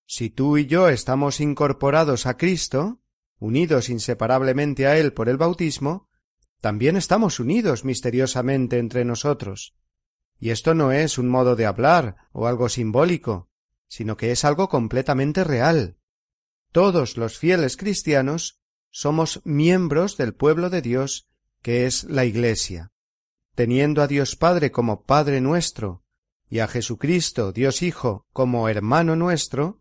Si 0.06 0.30
tú 0.30 0.56
y 0.56 0.66
yo 0.66 0.88
estamos 0.88 1.40
incorporados 1.40 2.26
a 2.26 2.36
Cristo, 2.36 3.00
unidos 3.38 3.88
inseparablemente 3.88 4.86
a 4.86 4.98
Él 4.98 5.12
por 5.12 5.28
el 5.28 5.36
bautismo, 5.36 6.08
también 6.60 6.96
estamos 6.96 7.40
unidos 7.40 7.84
misteriosamente 7.84 8.78
entre 8.78 9.04
nosotros. 9.04 9.74
Y 10.38 10.50
esto 10.50 10.74
no 10.74 10.92
es 10.92 11.18
un 11.18 11.28
modo 11.28 11.56
de 11.56 11.66
hablar 11.66 12.16
o 12.32 12.46
algo 12.46 12.68
simbólico, 12.68 13.48
sino 13.88 14.16
que 14.16 14.30
es 14.32 14.44
algo 14.44 14.68
completamente 14.68 15.44
real. 15.44 15.98
Todos 16.72 17.16
los 17.16 17.38
fieles 17.38 17.76
cristianos 17.76 18.60
somos 18.90 19.40
miembros 19.44 20.16
del 20.16 20.34
pueblo 20.34 20.70
de 20.70 20.82
Dios 20.82 21.28
que 21.62 21.86
es 21.86 22.04
la 22.04 22.24
Iglesia. 22.24 22.92
Teniendo 23.56 24.02
a 24.02 24.06
Dios 24.06 24.36
Padre 24.36 24.70
como 24.70 25.04
Padre 25.04 25.40
nuestro 25.40 26.04
y 26.46 26.58
a 26.58 26.68
Jesucristo, 26.68 27.52
Dios 27.52 27.80
Hijo, 27.80 28.26
como 28.34 28.68
hermano 28.68 29.16
nuestro, 29.16 29.80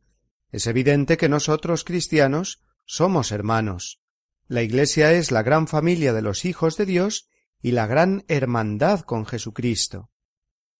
es 0.49 0.65
evidente 0.65 1.17
que 1.17 1.27
nosotros 1.27 1.83
cristianos 1.83 2.63
somos 2.85 3.33
hermanos. 3.33 4.01
La 4.47 4.61
Iglesia 4.61 5.11
es 5.11 5.29
la 5.29 5.43
gran 5.43 5.67
familia 5.67 6.13
de 6.13 6.21
los 6.21 6.45
hijos 6.45 6.77
de 6.77 6.85
Dios 6.85 7.27
y 7.61 7.71
la 7.71 7.85
gran 7.85 8.23
hermandad 8.29 9.01
con 9.01 9.25
Jesucristo. 9.25 10.09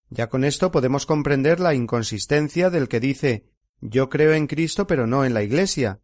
Ya 0.10 0.30
con 0.30 0.46
esto 0.46 0.72
podemos 0.72 1.06
comprender 1.06 1.60
la 1.60 1.74
inconsistencia 1.74 2.70
del 2.70 2.88
que 2.88 3.02
dice 3.02 3.52
yo 3.82 4.08
creo 4.10 4.32
en 4.32 4.48
Cristo 4.48 4.88
pero 4.88 5.06
no 5.06 5.26
en 5.26 5.34
la 5.34 5.44
Iglesia, 5.44 6.00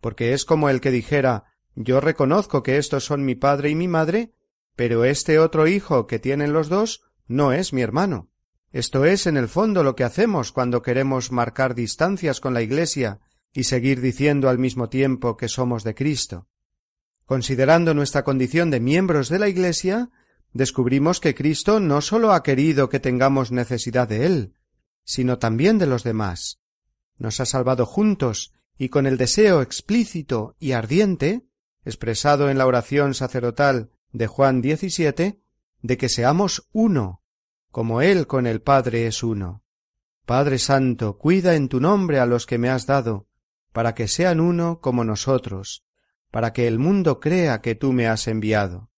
porque 0.00 0.32
es 0.32 0.44
como 0.44 0.70
el 0.70 0.80
que 0.80 0.90
dijera 0.90 1.44
yo 1.76 2.00
reconozco 2.00 2.64
que 2.64 2.78
estos 2.78 3.04
son 3.04 3.24
mi 3.24 3.36
padre 3.36 3.70
y 3.70 3.76
mi 3.76 3.86
madre, 3.86 4.32
pero 4.76 5.04
este 5.04 5.38
otro 5.38 5.66
hijo 5.66 6.06
que 6.06 6.18
tienen 6.18 6.52
los 6.52 6.68
dos 6.68 7.02
no 7.26 7.52
es 7.52 7.72
mi 7.72 7.82
hermano. 7.82 8.30
Esto 8.72 9.04
es 9.04 9.26
en 9.26 9.36
el 9.36 9.48
fondo 9.48 9.82
lo 9.82 9.94
que 9.94 10.04
hacemos 10.04 10.50
cuando 10.50 10.82
queremos 10.82 11.30
marcar 11.30 11.74
distancias 11.74 12.40
con 12.40 12.54
la 12.54 12.62
Iglesia 12.62 13.20
y 13.52 13.64
seguir 13.64 14.00
diciendo 14.00 14.48
al 14.48 14.58
mismo 14.58 14.88
tiempo 14.88 15.36
que 15.36 15.48
somos 15.48 15.84
de 15.84 15.94
Cristo. 15.94 16.48
Considerando 17.26 17.94
nuestra 17.94 18.24
condición 18.24 18.70
de 18.70 18.80
miembros 18.80 19.28
de 19.28 19.38
la 19.38 19.48
Iglesia, 19.48 20.10
descubrimos 20.52 21.20
que 21.20 21.34
Cristo 21.34 21.80
no 21.80 22.00
sólo 22.00 22.32
ha 22.32 22.42
querido 22.42 22.88
que 22.88 23.00
tengamos 23.00 23.52
necesidad 23.52 24.08
de 24.08 24.26
Él, 24.26 24.54
sino 25.04 25.38
también 25.38 25.78
de 25.78 25.86
los 25.86 26.02
demás. 26.02 26.60
Nos 27.18 27.40
ha 27.40 27.46
salvado 27.46 27.84
juntos 27.84 28.52
y 28.78 28.88
con 28.88 29.06
el 29.06 29.18
deseo 29.18 29.60
explícito 29.60 30.56
y 30.58 30.72
ardiente, 30.72 31.46
expresado 31.84 32.48
en 32.50 32.58
la 32.58 32.66
oración 32.66 33.14
sacerdotal 33.14 33.90
de 34.12 34.26
Juan 34.26 34.62
XVII, 34.62 35.42
de 35.82 35.96
que 35.96 36.08
seamos 36.08 36.68
uno, 36.72 37.22
como 37.70 38.02
Él 38.02 38.26
con 38.26 38.46
el 38.46 38.60
Padre 38.60 39.06
es 39.06 39.22
uno. 39.22 39.62
Padre 40.26 40.58
Santo, 40.58 41.18
cuida 41.18 41.56
en 41.56 41.68
tu 41.68 41.80
nombre 41.80 42.20
a 42.20 42.26
los 42.26 42.46
que 42.46 42.58
me 42.58 42.68
has 42.68 42.86
dado, 42.86 43.26
para 43.72 43.94
que 43.94 44.06
sean 44.06 44.40
uno 44.40 44.80
como 44.80 45.04
nosotros, 45.04 45.84
para 46.30 46.52
que 46.52 46.68
el 46.68 46.78
mundo 46.78 47.18
crea 47.18 47.60
que 47.60 47.74
tú 47.74 47.92
me 47.92 48.06
has 48.06 48.28
enviado. 48.28 48.90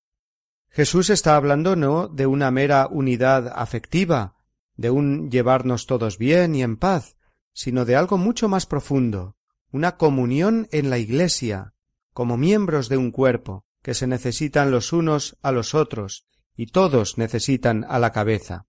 Jesús 0.69 1.09
está 1.09 1.37
hablando 1.37 1.77
no 1.77 2.09
de 2.09 2.27
una 2.27 2.51
mera 2.51 2.89
unidad 2.91 3.53
afectiva, 3.55 4.37
de 4.77 4.91
un 4.91 5.31
llevarnos 5.31 5.87
todos 5.87 6.19
bien 6.19 6.55
y 6.55 6.63
en 6.63 6.77
paz, 6.77 7.17
sino 7.53 7.85
de 7.85 7.95
algo 7.95 8.19
mucho 8.19 8.49
más 8.49 8.67
profundo, 8.67 9.37
una 9.71 9.97
comunión 9.97 10.69
en 10.73 10.91
la 10.91 10.99
Iglesia, 10.99 11.75
como 12.13 12.37
miembros 12.37 12.89
de 12.89 12.97
un 12.97 13.13
cuerpo, 13.13 13.64
que 13.85 13.93
se 13.93 14.07
necesitan 14.07 14.71
los 14.71 14.95
unos 14.95 15.37
a 15.43 15.53
los 15.53 15.75
otros, 15.75 16.27
y 16.57 16.69
todos 16.69 17.19
necesitan 17.19 17.85
a 17.87 17.99
la 17.99 18.13
cabeza. 18.13 18.67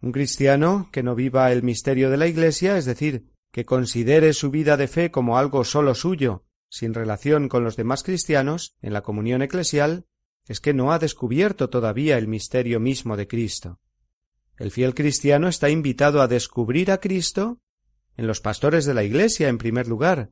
Un 0.00 0.10
cristiano 0.10 0.88
que 0.90 1.02
no 1.02 1.14
viva 1.14 1.52
el 1.52 1.62
misterio 1.62 2.08
de 2.08 2.16
la 2.16 2.28
Iglesia, 2.28 2.78
es 2.78 2.86
decir, 2.86 3.26
que 3.52 3.66
considere 3.66 4.32
su 4.32 4.50
vida 4.50 4.78
de 4.78 4.88
fe 4.88 5.10
como 5.10 5.36
algo 5.36 5.64
sólo 5.64 5.94
suyo, 5.94 6.46
sin 6.70 6.94
relación 6.94 7.50
con 7.50 7.62
los 7.62 7.76
demás 7.76 8.02
cristianos, 8.02 8.74
en 8.80 8.94
la 8.94 9.02
comunión 9.02 9.42
eclesial, 9.42 10.06
es 10.46 10.60
que 10.60 10.72
no 10.72 10.92
ha 10.92 10.98
descubierto 10.98 11.68
todavía 11.68 12.16
el 12.16 12.26
misterio 12.26 12.80
mismo 12.80 13.18
de 13.18 13.28
Cristo. 13.28 13.80
El 14.56 14.70
fiel 14.70 14.94
cristiano 14.94 15.48
está 15.48 15.68
invitado 15.68 16.22
a 16.22 16.26
descubrir 16.26 16.90
a 16.90 17.00
Cristo 17.00 17.60
en 18.16 18.26
los 18.26 18.40
pastores 18.40 18.86
de 18.86 18.94
la 18.94 19.04
Iglesia, 19.04 19.48
en 19.48 19.58
primer 19.58 19.88
lugar, 19.88 20.30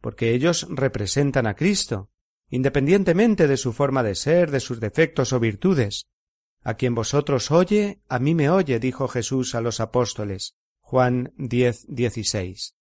porque 0.00 0.34
ellos 0.34 0.68
representan 0.70 1.48
a 1.48 1.56
Cristo, 1.56 2.10
independientemente 2.48 3.48
de 3.48 3.56
su 3.56 3.72
forma 3.72 4.02
de 4.02 4.14
ser, 4.14 4.50
de 4.50 4.60
sus 4.60 4.80
defectos 4.80 5.32
o 5.32 5.40
virtudes. 5.40 6.06
A 6.62 6.74
quien 6.74 6.94
vosotros 6.94 7.50
oye, 7.50 8.00
a 8.08 8.18
mí 8.18 8.34
me 8.34 8.50
oye, 8.50 8.78
dijo 8.80 9.08
Jesús 9.08 9.54
a 9.54 9.60
los 9.60 9.80
apóstoles. 9.80 10.56
Juan 10.80 11.32
10, 11.36 11.86
16. 11.88 12.76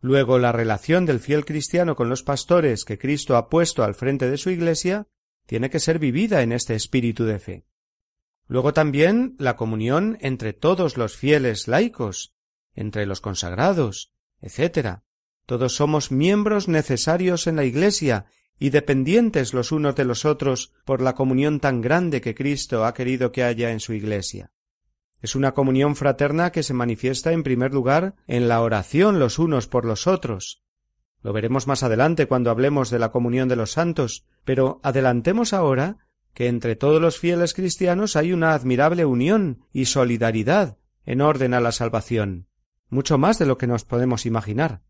Luego 0.00 0.38
la 0.38 0.52
relación 0.52 1.06
del 1.06 1.18
fiel 1.18 1.44
cristiano 1.44 1.96
con 1.96 2.08
los 2.08 2.22
pastores 2.22 2.84
que 2.84 2.98
Cristo 2.98 3.36
ha 3.36 3.48
puesto 3.48 3.82
al 3.82 3.94
frente 3.94 4.30
de 4.30 4.36
su 4.36 4.50
Iglesia 4.50 5.08
tiene 5.46 5.70
que 5.70 5.80
ser 5.80 5.98
vivida 5.98 6.42
en 6.42 6.52
este 6.52 6.74
espíritu 6.74 7.24
de 7.24 7.40
fe. 7.40 7.64
Luego 8.46 8.72
también 8.72 9.34
la 9.38 9.56
comunión 9.56 10.16
entre 10.20 10.52
todos 10.52 10.96
los 10.96 11.16
fieles 11.16 11.68
laicos, 11.68 12.32
entre 12.74 13.06
los 13.06 13.20
consagrados, 13.20 14.12
etc. 14.40 15.00
Todos 15.46 15.74
somos 15.74 16.12
miembros 16.12 16.68
necesarios 16.68 17.46
en 17.46 17.56
la 17.56 17.64
Iglesia 17.64 18.26
y 18.58 18.70
dependientes 18.70 19.54
los 19.54 19.72
unos 19.72 19.94
de 19.94 20.04
los 20.04 20.24
otros 20.24 20.72
por 20.84 21.00
la 21.00 21.14
comunión 21.14 21.60
tan 21.60 21.80
grande 21.80 22.20
que 22.20 22.34
Cristo 22.34 22.84
ha 22.84 22.94
querido 22.94 23.32
que 23.32 23.44
haya 23.44 23.70
en 23.70 23.80
su 23.80 23.92
Iglesia. 23.92 24.52
Es 25.20 25.34
una 25.34 25.52
comunión 25.52 25.96
fraterna 25.96 26.52
que 26.52 26.62
se 26.62 26.74
manifiesta 26.74 27.32
en 27.32 27.42
primer 27.42 27.72
lugar 27.72 28.14
en 28.26 28.48
la 28.48 28.60
oración 28.60 29.18
los 29.18 29.38
unos 29.38 29.66
por 29.66 29.84
los 29.84 30.06
otros. 30.06 30.62
Lo 31.22 31.32
veremos 31.32 31.66
más 31.66 31.82
adelante 31.82 32.26
cuando 32.26 32.50
hablemos 32.50 32.90
de 32.90 33.00
la 33.00 33.10
comunión 33.10 33.48
de 33.48 33.56
los 33.56 33.72
santos, 33.72 34.26
pero 34.44 34.80
adelantemos 34.84 35.52
ahora 35.52 35.98
que 36.34 36.46
entre 36.46 36.76
todos 36.76 37.02
los 37.02 37.18
fieles 37.18 37.54
cristianos 37.54 38.14
hay 38.14 38.32
una 38.32 38.54
admirable 38.54 39.04
unión 39.04 39.64
y 39.72 39.86
solidaridad 39.86 40.78
en 41.04 41.20
orden 41.20 41.54
a 41.54 41.60
la 41.60 41.72
salvación, 41.72 42.46
mucho 42.88 43.18
más 43.18 43.38
de 43.40 43.46
lo 43.46 43.58
que 43.58 43.66
nos 43.66 43.84
podemos 43.84 44.24
imaginar. 44.24 44.82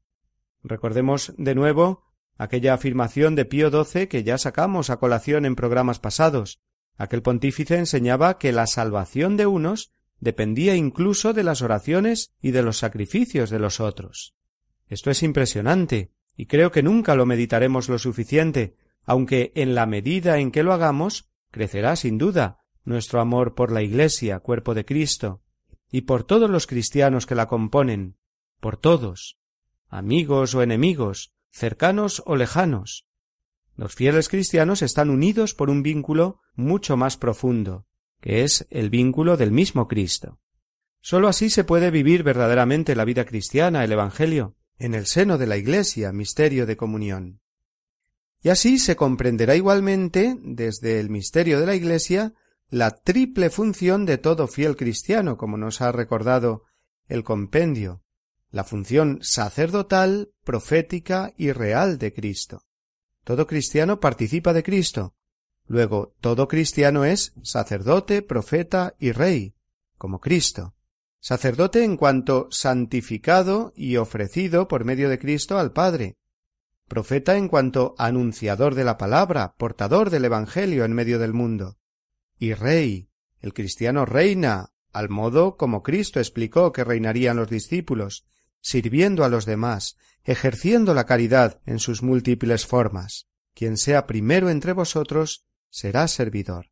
Recordemos 0.62 1.32
de 1.38 1.54
nuevo 1.54 2.07
aquella 2.38 2.74
afirmación 2.74 3.34
de 3.34 3.44
Pío 3.44 3.70
XII 3.70 4.06
que 4.06 4.22
ya 4.22 4.38
sacamos 4.38 4.88
a 4.88 4.96
colación 4.96 5.44
en 5.44 5.56
programas 5.56 5.98
pasados. 5.98 6.60
Aquel 6.96 7.20
pontífice 7.20 7.76
enseñaba 7.76 8.38
que 8.38 8.52
la 8.52 8.66
salvación 8.66 9.36
de 9.36 9.46
unos 9.46 9.92
dependía 10.20 10.76
incluso 10.76 11.32
de 11.32 11.42
las 11.42 11.62
oraciones 11.62 12.32
y 12.40 12.52
de 12.52 12.62
los 12.62 12.78
sacrificios 12.78 13.50
de 13.50 13.58
los 13.58 13.80
otros. 13.80 14.34
Esto 14.88 15.10
es 15.10 15.22
impresionante, 15.22 16.12
y 16.36 16.46
creo 16.46 16.70
que 16.70 16.82
nunca 16.82 17.14
lo 17.14 17.26
meditaremos 17.26 17.88
lo 17.88 17.98
suficiente, 17.98 18.76
aunque 19.04 19.52
en 19.54 19.74
la 19.74 19.86
medida 19.86 20.38
en 20.38 20.50
que 20.50 20.62
lo 20.62 20.72
hagamos, 20.72 21.28
crecerá 21.50 21.96
sin 21.96 22.18
duda 22.18 22.58
nuestro 22.84 23.20
amor 23.20 23.54
por 23.54 23.70
la 23.70 23.82
Iglesia, 23.82 24.40
cuerpo 24.40 24.74
de 24.74 24.84
Cristo, 24.84 25.42
y 25.90 26.02
por 26.02 26.24
todos 26.24 26.48
los 26.48 26.66
cristianos 26.66 27.26
que 27.26 27.34
la 27.34 27.46
componen, 27.46 28.16
por 28.60 28.76
todos, 28.76 29.38
amigos 29.88 30.54
o 30.54 30.62
enemigos, 30.62 31.32
cercanos 31.50 32.22
o 32.26 32.36
lejanos. 32.36 33.06
Los 33.76 33.94
fieles 33.94 34.28
cristianos 34.28 34.82
están 34.82 35.10
unidos 35.10 35.54
por 35.54 35.70
un 35.70 35.82
vínculo 35.82 36.40
mucho 36.54 36.96
más 36.96 37.16
profundo, 37.16 37.86
que 38.20 38.42
es 38.42 38.66
el 38.70 38.90
vínculo 38.90 39.36
del 39.36 39.52
mismo 39.52 39.86
Cristo. 39.86 40.40
Sólo 41.00 41.28
así 41.28 41.48
se 41.48 41.64
puede 41.64 41.90
vivir 41.90 42.22
verdaderamente 42.22 42.96
la 42.96 43.04
vida 43.04 43.24
cristiana, 43.24 43.84
el 43.84 43.92
Evangelio, 43.92 44.56
en 44.78 44.94
el 44.94 45.06
seno 45.06 45.38
de 45.38 45.46
la 45.46 45.56
Iglesia, 45.56 46.12
misterio 46.12 46.66
de 46.66 46.76
comunión. 46.76 47.40
Y 48.42 48.50
así 48.50 48.78
se 48.78 48.96
comprenderá 48.96 49.56
igualmente, 49.56 50.36
desde 50.42 51.00
el 51.00 51.10
misterio 51.10 51.60
de 51.60 51.66
la 51.66 51.74
Iglesia, 51.74 52.34
la 52.68 52.90
triple 52.90 53.50
función 53.50 54.04
de 54.06 54.18
todo 54.18 54.46
fiel 54.46 54.76
cristiano, 54.76 55.36
como 55.36 55.56
nos 55.56 55.80
ha 55.80 55.90
recordado 55.90 56.64
el 57.06 57.24
compendio, 57.24 58.02
la 58.50 58.64
función 58.64 59.18
sacerdotal, 59.22 60.32
profética 60.44 61.32
y 61.36 61.52
real 61.52 61.98
de 61.98 62.12
Cristo. 62.12 62.62
Todo 63.24 63.46
cristiano 63.46 64.00
participa 64.00 64.52
de 64.52 64.62
Cristo, 64.62 65.14
Luego, 65.68 66.14
todo 66.22 66.48
cristiano 66.48 67.04
es 67.04 67.34
sacerdote, 67.42 68.22
profeta 68.22 68.94
y 68.98 69.12
rey, 69.12 69.54
como 69.98 70.18
Cristo. 70.18 70.74
sacerdote 71.20 71.82
en 71.82 71.96
cuanto 71.96 72.46
santificado 72.50 73.72
y 73.76 73.96
ofrecido 73.96 74.68
por 74.68 74.84
medio 74.84 75.08
de 75.08 75.18
Cristo 75.18 75.58
al 75.58 75.72
Padre, 75.72 76.16
profeta 76.86 77.36
en 77.36 77.48
cuanto 77.48 77.96
anunciador 77.98 78.76
de 78.76 78.84
la 78.84 78.96
palabra, 78.96 79.54
portador 79.58 80.10
del 80.10 80.24
Evangelio 80.24 80.84
en 80.84 80.92
medio 80.92 81.18
del 81.18 81.34
mundo, 81.34 81.76
y 82.38 82.54
rey, 82.54 83.10
el 83.40 83.52
cristiano 83.52 84.06
reina, 84.06 84.70
al 84.92 85.08
modo 85.08 85.56
como 85.56 85.82
Cristo 85.82 86.20
explicó 86.20 86.72
que 86.72 86.84
reinarían 86.84 87.36
los 87.36 87.50
discípulos, 87.50 88.24
sirviendo 88.60 89.24
a 89.24 89.28
los 89.28 89.46
demás, 89.46 89.96
ejerciendo 90.24 90.94
la 90.94 91.06
caridad 91.06 91.60
en 91.64 91.78
sus 91.78 92.02
múltiples 92.02 92.66
formas. 92.66 93.28
Quien 93.54 93.76
sea 93.76 94.06
primero 94.06 94.50
entre 94.50 94.72
vosotros 94.72 95.46
será 95.70 96.06
servidor. 96.08 96.70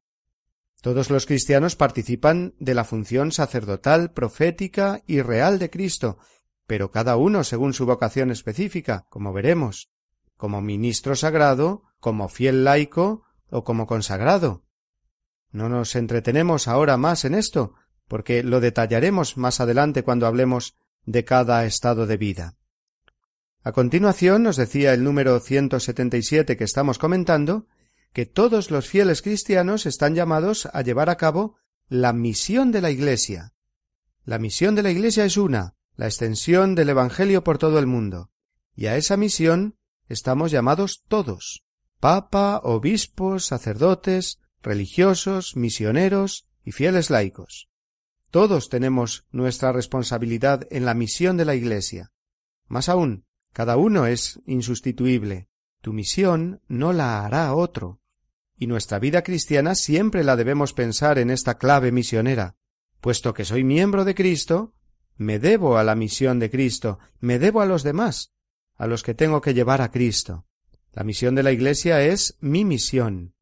Todos 0.83 1.11
los 1.11 1.27
cristianos 1.27 1.75
participan 1.75 2.55
de 2.59 2.75
la 2.75 2.85
función 2.85 3.33
sacerdotal, 3.33 4.12
profética 4.12 5.03
y 5.07 5.20
real 5.20 5.59
de 5.59 5.70
Cristo, 5.70 6.18
pero 6.66 6.90
cada 6.90 7.16
uno 7.16 7.44
según 7.44 7.72
su 7.72 7.87
vocación 7.87 8.31
específica, 8.31 9.07
como 9.09 9.33
veremos, 9.33 9.90
como 10.37 10.61
ministro 10.61 11.16
sagrado, 11.16 11.83
como 11.99 12.29
fiel 12.29 12.64
laico 12.64 13.25
o 13.51 13.64
como 13.64 13.87
consagrado. 13.87 14.64
No 15.51 15.68
nos 15.68 15.96
entretenemos 15.96 16.68
ahora 16.68 16.96
más 16.96 17.25
en 17.25 17.35
esto, 17.35 17.75
porque 18.09 18.42
lo 18.42 18.61
detallaremos 18.61 19.37
más 19.37 19.61
adelante 19.61 20.03
cuando 20.03 20.27
hablemos 20.27 20.77
de 21.07 21.25
cada 21.25 21.64
estado 21.64 22.07
de 22.07 22.16
vida. 22.16 22.57
A 23.62 23.73
continuación 23.73 24.42
nos 24.42 24.57
decía 24.57 24.92
el 24.92 25.03
número 25.03 25.40
177 25.40 26.57
que 26.57 26.64
estamos 26.64 26.99
comentando 26.99 27.66
que 28.12 28.27
todos 28.27 28.71
los 28.71 28.88
fieles 28.88 29.23
cristianos 29.23 29.87
están 29.87 30.14
llamados 30.14 30.66
a 30.73 30.83
llevar 30.83 31.11
a 31.11 31.16
cabo 31.16 31.57
la 31.88 32.12
misión 32.12 32.73
de 32.73 32.81
la 32.81 32.90
Iglesia. 32.90 33.55
La 34.25 34.38
misión 34.38 34.75
de 34.75 34.83
la 34.83 34.90
Iglesia 34.90 35.25
es 35.25 35.37
una, 35.37 35.75
la 35.97 36.07
extensión 36.07 36.75
del 36.75 36.90
Evangelio 36.90 37.42
por 37.42 37.59
todo 37.59 37.79
el 37.79 37.87
mundo, 37.87 38.31
y 38.75 38.87
a 38.87 38.97
esa 38.97 39.16
misión 39.16 39.77
estamos 40.09 40.51
llamados 40.51 41.03
todos, 41.09 41.64
papa, 42.01 42.61
obispos, 42.62 43.47
sacerdotes, 43.47 44.40
religiosos, 44.62 45.57
misioneros 45.57 46.47
y 46.64 46.73
fieles 46.73 47.11
laicos. 47.11 47.69
Todos 48.30 48.68
tenemos 48.68 49.24
nuestra 49.30 49.72
responsabilidad 49.72 50.66
en 50.70 50.84
la 50.84 50.94
misión 50.94 51.36
de 51.36 51.44
la 51.44 51.54
Iglesia. 51.54 52.12
Más 52.68 52.88
aún, 52.88 53.24
cada 53.52 53.76
uno 53.76 54.06
es 54.06 54.40
insustituible. 54.46 55.48
Tu 55.80 55.92
misión 55.92 56.60
no 56.68 56.92
la 56.92 57.24
hará 57.24 57.54
otro 57.54 58.00
y 58.58 58.66
nuestra 58.66 58.98
vida 58.98 59.22
cristiana 59.22 59.74
siempre 59.74 60.24
la 60.24 60.36
debemos 60.36 60.72
pensar 60.72 61.18
en 61.18 61.30
esta 61.30 61.58
clave 61.58 61.92
misionera. 61.92 62.56
Puesto 63.00 63.34
que 63.34 63.44
soy 63.44 63.64
miembro 63.64 64.04
de 64.04 64.14
Cristo, 64.14 64.74
me 65.16 65.38
debo 65.38 65.76
a 65.76 65.84
la 65.84 65.94
misión 65.94 66.38
de 66.38 66.50
Cristo, 66.50 66.98
me 67.20 67.38
debo 67.38 67.60
a 67.60 67.66
los 67.66 67.82
demás, 67.82 68.32
a 68.76 68.86
los 68.86 69.02
que 69.02 69.14
tengo 69.14 69.40
que 69.40 69.54
llevar 69.54 69.82
a 69.82 69.90
Cristo. 69.90 70.46
La 70.92 71.04
misión 71.04 71.34
de 71.34 71.42
la 71.42 71.52
Iglesia 71.52 72.02
es 72.02 72.36
mi 72.40 72.64
misión. 72.64 73.34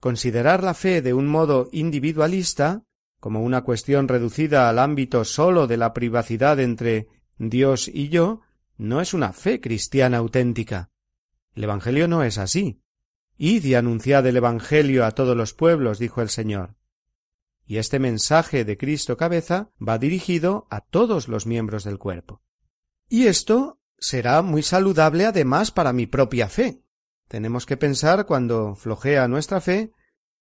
Considerar 0.00 0.62
la 0.62 0.74
fe 0.74 1.02
de 1.02 1.12
un 1.12 1.26
modo 1.26 1.68
individualista, 1.72 2.84
como 3.20 3.42
una 3.42 3.62
cuestión 3.62 4.08
reducida 4.08 4.68
al 4.68 4.78
ámbito 4.78 5.24
sólo 5.24 5.66
de 5.66 5.76
la 5.76 5.92
privacidad 5.92 6.60
entre 6.60 7.08
Dios 7.38 7.88
y 7.88 8.08
yo, 8.08 8.42
no 8.76 9.00
es 9.00 9.14
una 9.14 9.32
fe 9.32 9.60
cristiana 9.60 10.18
auténtica. 10.18 10.90
El 11.54 11.64
Evangelio 11.64 12.06
no 12.06 12.22
es 12.22 12.38
así. 12.38 12.80
Id 13.36 13.64
y 13.64 13.74
anunciad 13.74 14.26
el 14.26 14.36
Evangelio 14.36 15.04
a 15.04 15.12
todos 15.12 15.36
los 15.36 15.54
pueblos, 15.54 15.98
dijo 15.98 16.22
el 16.22 16.28
Señor. 16.28 16.76
Y 17.66 17.78
este 17.78 17.98
mensaje 17.98 18.64
de 18.64 18.76
Cristo 18.78 19.16
cabeza 19.16 19.70
va 19.86 19.98
dirigido 19.98 20.66
a 20.70 20.80
todos 20.80 21.28
los 21.28 21.46
miembros 21.46 21.84
del 21.84 21.98
cuerpo. 21.98 22.42
Y 23.08 23.26
esto 23.26 23.80
será 23.98 24.42
muy 24.42 24.62
saludable 24.62 25.26
además 25.26 25.70
para 25.70 25.92
mi 25.92 26.06
propia 26.06 26.48
fe. 26.48 26.82
Tenemos 27.26 27.66
que 27.66 27.76
pensar 27.76 28.26
cuando 28.26 28.74
flojea 28.74 29.28
nuestra 29.28 29.60
fe 29.60 29.92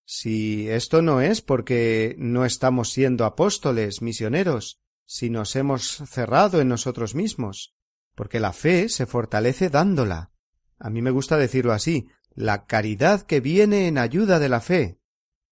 si 0.10 0.70
esto 0.70 1.02
no 1.02 1.20
es 1.20 1.42
porque 1.42 2.16
no 2.18 2.46
estamos 2.46 2.92
siendo 2.92 3.26
apóstoles, 3.26 4.02
misioneros, 4.02 4.80
si 5.06 5.30
nos 5.30 5.58
hemos 5.58 5.98
cerrado 6.10 6.62
en 6.62 6.70
nosotros 6.70 7.14
mismos, 7.14 7.76
porque 8.16 8.40
la 8.40 8.54
fe 8.54 8.88
se 8.88 9.06
fortalece 9.06 9.70
dándola. 9.70 10.32
A 10.80 10.90
mí 10.90 11.02
me 11.02 11.12
gusta 11.12 11.36
decirlo 11.36 11.74
así, 11.74 12.08
la 12.34 12.68
caridad 12.68 13.24
que 13.24 13.42
viene 13.42 13.90
en 13.90 13.98
ayuda 13.98 14.40
de 14.40 14.48
la 14.48 14.62
fe, 14.62 14.98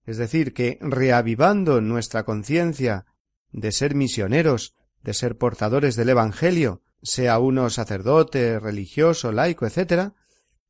es 0.06 0.16
decir, 0.16 0.54
que 0.54 0.78
reavivando 0.80 1.82
nuestra 1.82 2.24
conciencia 2.24 3.08
de 3.52 3.74
ser 3.74 3.94
misioneros, 3.94 4.74
de 5.04 5.14
ser 5.14 5.38
portadores 5.38 5.98
del 5.98 6.08
Evangelio, 6.08 6.82
sea 7.02 7.40
uno 7.40 7.70
sacerdote, 7.70 8.58
religioso, 8.62 9.34
laico, 9.34 9.66
etc., 9.66 10.14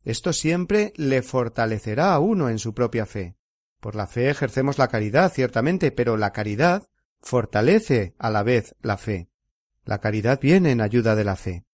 esto 0.04 0.34
siempre 0.34 0.92
le 0.96 1.22
fortalecerá 1.22 2.16
a 2.16 2.20
uno 2.20 2.50
en 2.50 2.58
su 2.58 2.74
propia 2.74 3.06
fe. 3.06 3.36
Por 3.86 3.94
la 3.94 4.08
fe 4.08 4.32
ejercemos 4.32 4.80
la 4.80 4.88
caridad, 4.88 5.32
ciertamente, 5.32 5.92
pero 5.92 6.18
la 6.18 6.34
caridad 6.34 6.90
fortalece 7.22 8.16
a 8.18 8.32
la 8.32 8.42
vez 8.42 8.74
la 8.82 8.98
fe. 8.98 9.30
La 9.84 10.02
caridad 10.02 10.40
viene 10.42 10.72
en 10.72 10.82
ayuda 10.82 11.16
de 11.16 11.24
la 11.24 11.36
fe. 11.36 11.66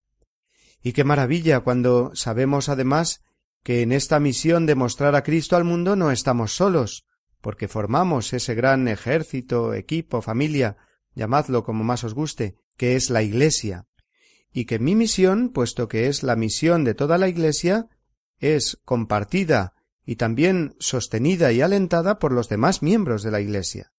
Y 0.83 0.91
qué 0.91 1.05
maravilla 1.05 1.61
cuando 1.61 2.11
sabemos 2.13 2.67
además 2.67 3.23
que 3.63 3.81
en 3.81 3.93
esta 3.93 4.19
misión 4.19 4.65
de 4.65 4.75
mostrar 4.75 5.15
a 5.15 5.23
Cristo 5.23 5.55
al 5.55 5.63
mundo 5.63 5.95
no 5.95 6.11
estamos 6.11 6.53
solos, 6.53 7.05
porque 7.39 7.69
formamos 7.69 8.33
ese 8.33 8.55
gran 8.55 8.89
ejército, 8.89 9.73
equipo, 9.73 10.21
familia, 10.21 10.75
llamadlo 11.15 11.63
como 11.63 11.85
más 11.85 12.03
os 12.03 12.13
guste, 12.13 12.57
que 12.75 12.97
es 12.97 13.09
la 13.09 13.23
Iglesia, 13.23 13.85
y 14.51 14.65
que 14.65 14.79
mi 14.79 14.95
misión, 14.95 15.47
puesto 15.47 15.87
que 15.87 16.07
es 16.07 16.23
la 16.23 16.35
misión 16.35 16.83
de 16.83 16.93
toda 16.93 17.17
la 17.17 17.29
Iglesia, 17.29 17.87
es 18.37 18.81
compartida 18.83 19.75
y 20.11 20.17
también 20.17 20.75
sostenida 20.77 21.53
y 21.53 21.61
alentada 21.61 22.19
por 22.19 22.33
los 22.33 22.49
demás 22.49 22.81
miembros 22.81 23.23
de 23.23 23.31
la 23.31 23.39
Iglesia. 23.39 23.93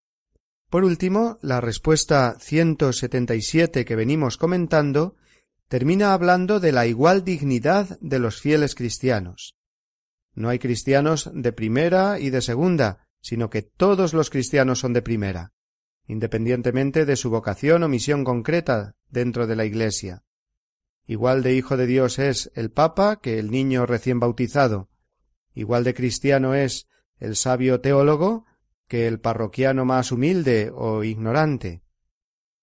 Por 0.69 0.85
último, 0.85 1.39
la 1.41 1.63
respuesta 1.63 2.37
177 2.39 3.87
que 3.87 3.97
venimos 3.97 4.37
comentando 4.37 5.17
termina 5.69 6.13
hablando 6.13 6.61
de 6.61 6.71
la 6.71 6.85
igual 6.85 7.25
dignidad 7.25 7.99
de 8.03 8.19
los 8.19 8.43
fieles 8.43 8.75
cristianos. 8.75 9.57
No 10.35 10.51
hay 10.51 10.59
cristianos 10.59 11.31
de 11.33 11.51
primera 11.51 12.21
y 12.21 12.29
de 12.29 12.43
segunda, 12.43 13.09
sino 13.23 13.49
que 13.49 13.63
todos 13.63 14.13
los 14.13 14.29
cristianos 14.29 14.81
son 14.81 14.93
de 14.93 15.01
primera, 15.01 15.55
independientemente 16.07 17.07
de 17.07 17.17
su 17.17 17.31
vocación 17.31 17.85
o 17.85 17.89
misión 17.89 18.23
concreta 18.23 18.97
dentro 19.09 19.47
de 19.47 19.57
la 19.57 19.65
Iglesia. 19.65 20.25
Igual 21.07 21.43
de 21.43 21.55
hijo 21.55 21.79
de 21.79 21.87
Dios 21.87 22.19
es 22.19 22.53
el 22.55 22.71
Papa 22.71 23.19
que 23.23 23.39
el 23.39 23.51
niño 23.51 23.87
recién 23.87 24.21
bautizado, 24.21 24.91
igual 25.55 25.85
de 25.85 25.95
cristiano 25.95 26.55
es 26.55 26.89
el 27.19 27.37
sabio 27.37 27.81
teólogo 27.81 28.47
que 28.89 29.07
el 29.07 29.21
parroquiano 29.21 29.85
más 29.85 30.13
humilde 30.13 30.71
o 30.75 31.05
ignorante. 31.05 31.83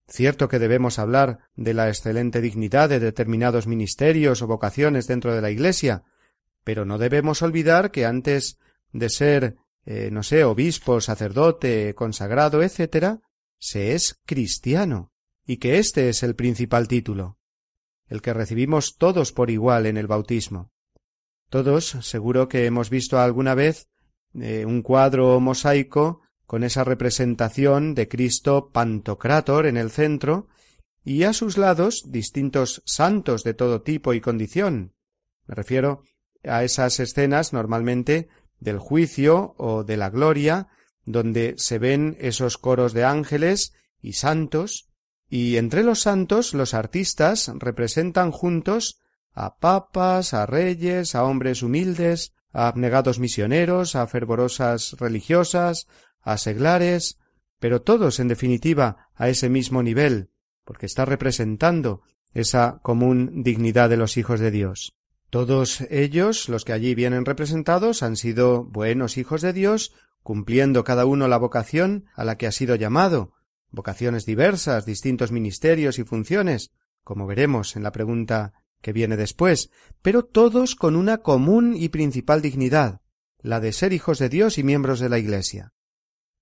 Cierto 0.07 0.47
que 0.49 0.59
debemos 0.59 0.99
hablar 0.99 1.39
de 1.55 1.73
la 1.73 1.87
excelente 1.87 2.41
dignidad 2.41 2.89
de 2.89 2.99
determinados 2.99 3.67
ministerios 3.67 4.41
o 4.41 4.47
vocaciones 4.47 5.07
dentro 5.07 5.33
de 5.33 5.41
la 5.41 5.51
Iglesia, 5.51 6.03
pero 6.63 6.85
no 6.85 6.97
debemos 6.97 7.41
olvidar 7.41 7.91
que 7.91 8.05
antes 8.05 8.57
de 8.91 9.09
ser, 9.09 9.57
eh, 9.85 10.09
no 10.11 10.23
sé, 10.23 10.43
obispo, 10.43 10.99
sacerdote, 10.99 11.93
consagrado, 11.95 12.63
etc., 12.63 13.19
se 13.59 13.93
es 13.93 14.19
cristiano, 14.25 15.11
y 15.45 15.57
que 15.57 15.77
éste 15.77 16.09
es 16.09 16.23
el 16.23 16.35
principal 16.35 16.87
título, 16.87 17.37
el 18.07 18.21
que 18.21 18.33
recibimos 18.33 18.97
todos 18.97 19.31
por 19.31 19.49
igual 19.49 19.85
en 19.85 19.97
el 19.97 20.07
bautismo. 20.07 20.71
Todos 21.49 21.97
seguro 22.01 22.47
que 22.47 22.65
hemos 22.65 22.89
visto 22.89 23.19
alguna 23.19 23.55
vez 23.55 23.89
eh, 24.39 24.65
un 24.65 24.83
cuadro 24.83 25.39
mosaico 25.39 26.21
con 26.45 26.63
esa 26.63 26.83
representación 26.83 27.95
de 27.95 28.07
Cristo 28.07 28.71
Pantocrátor 28.71 29.65
en 29.65 29.77
el 29.77 29.89
centro 29.89 30.47
y 31.03 31.23
a 31.23 31.33
sus 31.33 31.57
lados 31.57 32.03
distintos 32.07 32.83
santos 32.85 33.43
de 33.43 33.55
todo 33.55 33.81
tipo 33.81 34.13
y 34.13 34.21
condición. 34.21 34.93
Me 35.47 35.55
refiero 35.55 36.03
a 36.43 36.63
esas 36.63 36.99
escenas 36.99 37.51
normalmente 37.51 38.29
del 38.59 38.77
juicio 38.77 39.55
o 39.57 39.83
de 39.83 39.97
la 39.97 40.09
gloria, 40.09 40.67
donde 41.05 41.55
se 41.57 41.79
ven 41.79 42.15
esos 42.19 42.57
coros 42.57 42.93
de 42.93 43.05
ángeles 43.05 43.73
y 44.01 44.13
santos, 44.13 44.89
y 45.29 45.57
entre 45.57 45.83
los 45.83 46.01
santos 46.01 46.53
los 46.53 46.73
artistas 46.73 47.51
representan 47.55 48.31
juntos 48.31 49.01
a 49.33 49.57
papas, 49.57 50.33
a 50.33 50.45
reyes, 50.45 51.15
a 51.15 51.23
hombres 51.23 51.63
humildes, 51.63 52.33
a 52.51 52.67
abnegados 52.67 53.19
misioneros, 53.19 53.95
a 53.95 54.05
fervorosas 54.07 54.95
religiosas, 54.99 55.87
a 56.21 56.37
seglares, 56.37 57.19
pero 57.59 57.81
todos, 57.81 58.19
en 58.19 58.27
definitiva, 58.27 59.09
a 59.15 59.29
ese 59.29 59.49
mismo 59.49 59.83
nivel, 59.83 60.31
porque 60.63 60.85
está 60.85 61.05
representando 61.05 62.01
esa 62.33 62.79
común 62.81 63.43
dignidad 63.43 63.89
de 63.89 63.97
los 63.97 64.17
hijos 64.17 64.39
de 64.39 64.51
Dios. 64.51 64.93
Todos 65.29 65.81
ellos, 65.89 66.49
los 66.49 66.65
que 66.65 66.73
allí 66.73 66.95
vienen 66.95 67.25
representados, 67.25 68.01
han 68.01 68.15
sido 68.15 68.63
buenos 68.63 69.17
hijos 69.17 69.41
de 69.41 69.53
Dios, 69.53 69.93
cumpliendo 70.23 70.83
cada 70.83 71.05
uno 71.05 71.27
la 71.27 71.37
vocación 71.37 72.05
a 72.15 72.23
la 72.23 72.37
que 72.37 72.47
ha 72.47 72.51
sido 72.51 72.75
llamado, 72.75 73.33
vocaciones 73.71 74.25
diversas, 74.25 74.85
distintos 74.85 75.31
ministerios 75.31 75.99
y 75.99 76.03
funciones, 76.03 76.71
como 77.03 77.27
veremos 77.27 77.75
en 77.75 77.83
la 77.83 77.91
pregunta 77.91 78.53
que 78.81 78.93
viene 78.93 79.17
después, 79.17 79.69
pero 80.01 80.23
todos 80.23 80.75
con 80.75 80.95
una 80.95 81.19
común 81.19 81.75
y 81.75 81.89
principal 81.89 82.41
dignidad, 82.41 83.01
la 83.41 83.59
de 83.59 83.73
ser 83.73 83.93
hijos 83.93 84.19
de 84.19 84.29
Dios 84.29 84.57
y 84.57 84.63
miembros 84.63 84.99
de 84.99 85.09
la 85.09 85.19
Iglesia. 85.19 85.73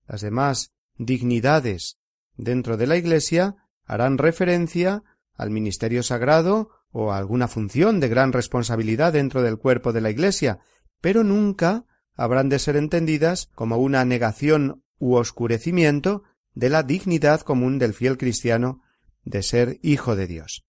Las 0.06 0.20
demás 0.20 0.72
dignidades 0.96 1.98
dentro 2.36 2.76
de 2.76 2.86
la 2.86 2.96
Iglesia 2.96 3.56
harán 3.84 4.18
referencia 4.18 5.02
al 5.34 5.50
ministerio 5.50 6.02
sagrado 6.02 6.70
o 6.90 7.12
a 7.12 7.18
alguna 7.18 7.48
función 7.48 8.00
de 8.00 8.08
gran 8.08 8.32
responsabilidad 8.32 9.12
dentro 9.12 9.42
del 9.42 9.58
cuerpo 9.58 9.92
de 9.92 10.00
la 10.00 10.10
Iglesia, 10.10 10.60
pero 11.00 11.24
nunca 11.24 11.84
habrán 12.14 12.48
de 12.48 12.58
ser 12.58 12.76
entendidas 12.76 13.50
como 13.54 13.76
una 13.76 14.04
negación 14.04 14.82
u 14.98 15.14
oscurecimiento 15.14 16.24
de 16.54 16.70
la 16.70 16.82
dignidad 16.82 17.42
común 17.42 17.78
del 17.78 17.94
fiel 17.94 18.18
cristiano 18.18 18.82
de 19.24 19.42
ser 19.42 19.78
hijo 19.82 20.16
de 20.16 20.26
Dios. 20.26 20.66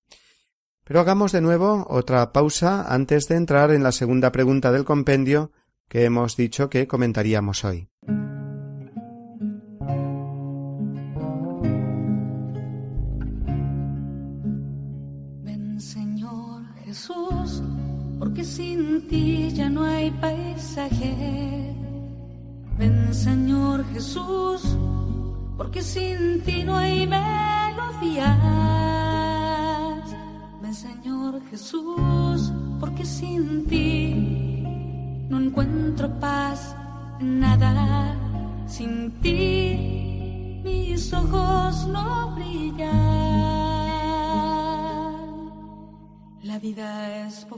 Pero 0.90 1.02
hagamos 1.02 1.32
de 1.32 1.42
nuevo 1.42 1.86
otra 1.88 2.34
pausa 2.34 2.92
antes 2.92 3.28
de 3.28 3.36
entrar 3.36 3.70
en 3.70 3.84
la 3.84 3.92
segunda 3.92 4.32
pregunta 4.32 4.72
del 4.72 4.86
compendio 4.86 5.52
que 5.88 6.04
hemos 6.04 6.36
dicho 6.36 6.68
que 6.68 6.88
comentaríamos 6.88 7.64
hoy. 7.64 7.90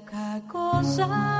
Poca 0.02 0.42
cosa 0.48 1.31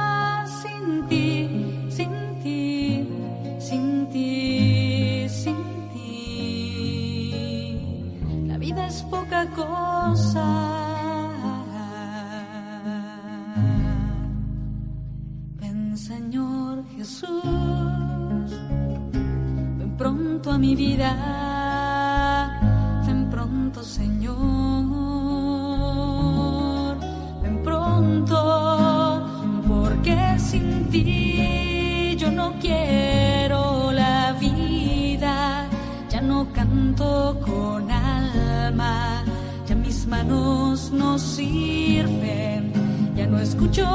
manos 40.12 40.92
no 40.92 41.18
sirven, 41.18 42.74
ya 43.16 43.26
no 43.28 43.40
escucho 43.40 43.86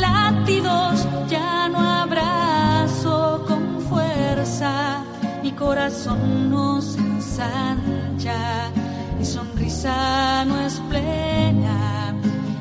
latidos, 0.00 1.08
ya 1.30 1.70
no 1.70 1.78
abrazo 2.04 3.42
con 3.48 3.80
fuerza, 3.88 5.02
mi 5.42 5.52
corazón 5.52 6.50
no 6.50 6.82
se 6.82 7.00
ensancha, 7.00 8.70
mi 9.18 9.24
sonrisa 9.24 10.44
no 10.44 10.60
es 10.60 10.74
plena. 10.90 12.14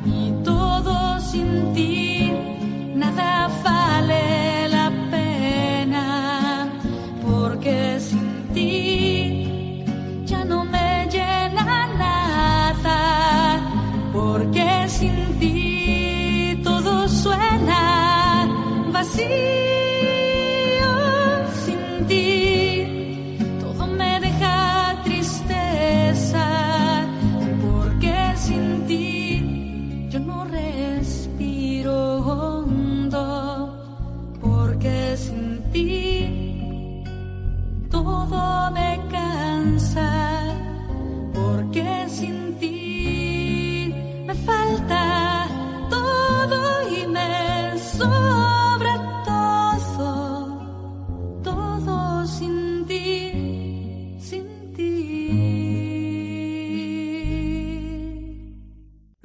Y 0.05 0.31
todo 0.45 1.19
sin 1.19 1.73
ti, 1.73 2.31
nada 2.95 3.49
vale 3.61 4.40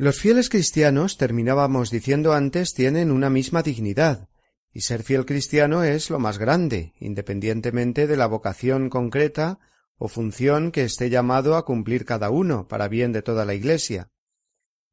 Los 0.07 0.21
fieles 0.21 0.49
cristianos, 0.49 1.16
terminábamos 1.16 1.90
diciendo 1.90 2.33
antes, 2.33 2.75
tienen 2.75 3.11
una 3.11 3.29
misma 3.29 3.64
dignidad, 3.64 4.29
y 4.73 4.83
ser 4.83 5.03
fiel 5.03 5.27
cristiano 5.27 5.83
es 5.83 6.11
lo 6.11 6.21
más 6.21 6.38
grande, 6.38 6.95
independientemente 7.01 8.07
de 8.07 8.16
la 8.16 8.29
vocación 8.29 8.88
concreta 8.88 9.59
o 9.99 10.07
función 10.07 10.71
que 10.71 10.85
esté 10.85 11.11
llamado 11.11 11.57
a 11.57 11.64
cumplir 11.64 12.05
cada 12.05 12.31
uno 12.31 12.69
para 12.69 12.87
bien 12.87 13.11
de 13.11 13.23
toda 13.23 13.45
la 13.45 13.55
Iglesia. 13.55 14.12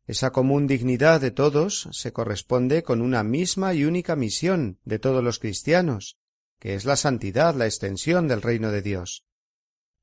Esa 0.08 0.32
común 0.32 0.66
dignidad 0.66 1.22
de 1.22 1.30
todos 1.30 1.90
se 1.92 2.12
corresponde 2.12 2.82
con 2.82 3.00
una 3.00 3.22
misma 3.22 3.76
y 3.76 3.86
única 3.86 4.16
misión 4.16 4.80
de 4.84 4.98
todos 4.98 5.24
los 5.24 5.38
cristianos, 5.38 6.18
que 6.58 6.74
es 6.74 6.86
la 6.86 6.96
santidad, 6.96 7.54
la 7.54 7.68
extensión 7.68 8.28
del 8.28 8.42
reino 8.42 8.72
de 8.72 8.82
Dios. 8.82 9.26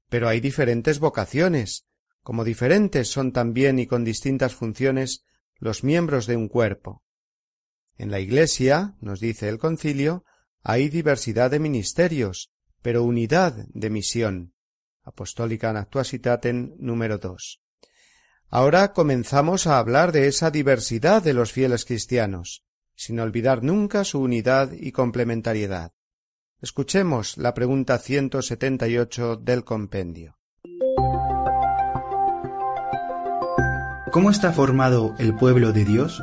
Pero 0.09 0.29
hay 0.29 0.39
diferentes 0.39 1.01
vocaciones, 1.01 1.90
como 2.31 2.45
diferentes 2.45 3.09
son 3.09 3.33
también 3.33 3.81
y 3.81 3.89
con 3.89 4.05
distintas 4.05 4.55
funciones 4.55 5.25
los 5.59 5.83
miembros 5.83 6.29
de 6.29 6.37
un 6.37 6.47
cuerpo. 6.47 7.03
En 7.99 8.13
la 8.13 8.21
Iglesia, 8.21 8.95
nos 9.01 9.19
dice 9.19 9.49
el 9.49 9.59
concilio, 9.59 10.25
hay 10.63 10.89
diversidad 10.89 11.51
de 11.51 11.59
ministerios, 11.59 12.53
pero 12.83 13.03
unidad 13.03 13.67
de 13.71 13.91
misión. 13.91 14.55
Apostólica 15.03 15.71
Actuasitaten 15.71 16.77
número 16.79 17.19
2. 17.19 17.63
Ahora 18.47 18.93
comenzamos 18.93 19.67
a 19.67 19.81
hablar 19.81 20.13
de 20.13 20.29
esa 20.29 20.53
diversidad 20.53 21.25
de 21.25 21.35
los 21.35 21.51
fieles 21.51 21.85
cristianos, 21.85 22.65
sin 22.95 23.19
olvidar 23.19 23.65
nunca 23.65 24.05
su 24.05 24.21
unidad 24.21 24.71
y 24.71 24.93
complementariedad. 24.93 25.95
Escuchemos 26.63 27.39
la 27.39 27.55
pregunta 27.55 27.99
178 27.99 29.35
del 29.35 29.65
compendio. 29.65 30.40
¿Cómo 34.13 34.31
está 34.31 34.53
formado 34.53 35.15
el 35.19 35.37
pueblo 35.37 35.73
de 35.73 35.85
Dios? 35.85 36.21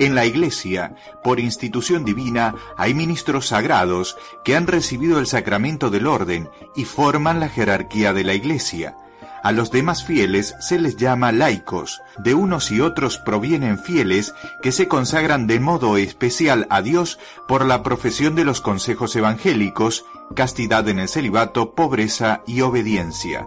En 0.00 0.16
la 0.16 0.26
Iglesia, 0.26 0.96
por 1.22 1.38
institución 1.38 2.04
divina, 2.04 2.56
hay 2.76 2.92
ministros 2.92 3.46
sagrados 3.46 4.16
que 4.44 4.56
han 4.56 4.66
recibido 4.66 5.20
el 5.20 5.28
sacramento 5.28 5.90
del 5.90 6.08
orden 6.08 6.50
y 6.74 6.86
forman 6.86 7.38
la 7.38 7.48
jerarquía 7.48 8.12
de 8.12 8.24
la 8.24 8.34
Iglesia. 8.34 8.96
A 9.44 9.52
los 9.52 9.70
demás 9.70 10.04
fieles 10.04 10.56
se 10.58 10.80
les 10.80 10.96
llama 10.96 11.30
laicos. 11.30 12.02
De 12.18 12.34
unos 12.34 12.72
y 12.72 12.80
otros 12.80 13.18
provienen 13.18 13.78
fieles 13.78 14.34
que 14.60 14.72
se 14.72 14.88
consagran 14.88 15.46
de 15.46 15.60
modo 15.60 15.98
especial 15.98 16.66
a 16.70 16.82
Dios 16.82 17.20
por 17.46 17.64
la 17.64 17.84
profesión 17.84 18.34
de 18.34 18.44
los 18.44 18.60
consejos 18.60 19.14
evangélicos, 19.14 20.04
castidad 20.34 20.88
en 20.88 20.98
el 20.98 21.08
celibato, 21.08 21.76
pobreza 21.76 22.42
y 22.44 22.62
obediencia. 22.62 23.46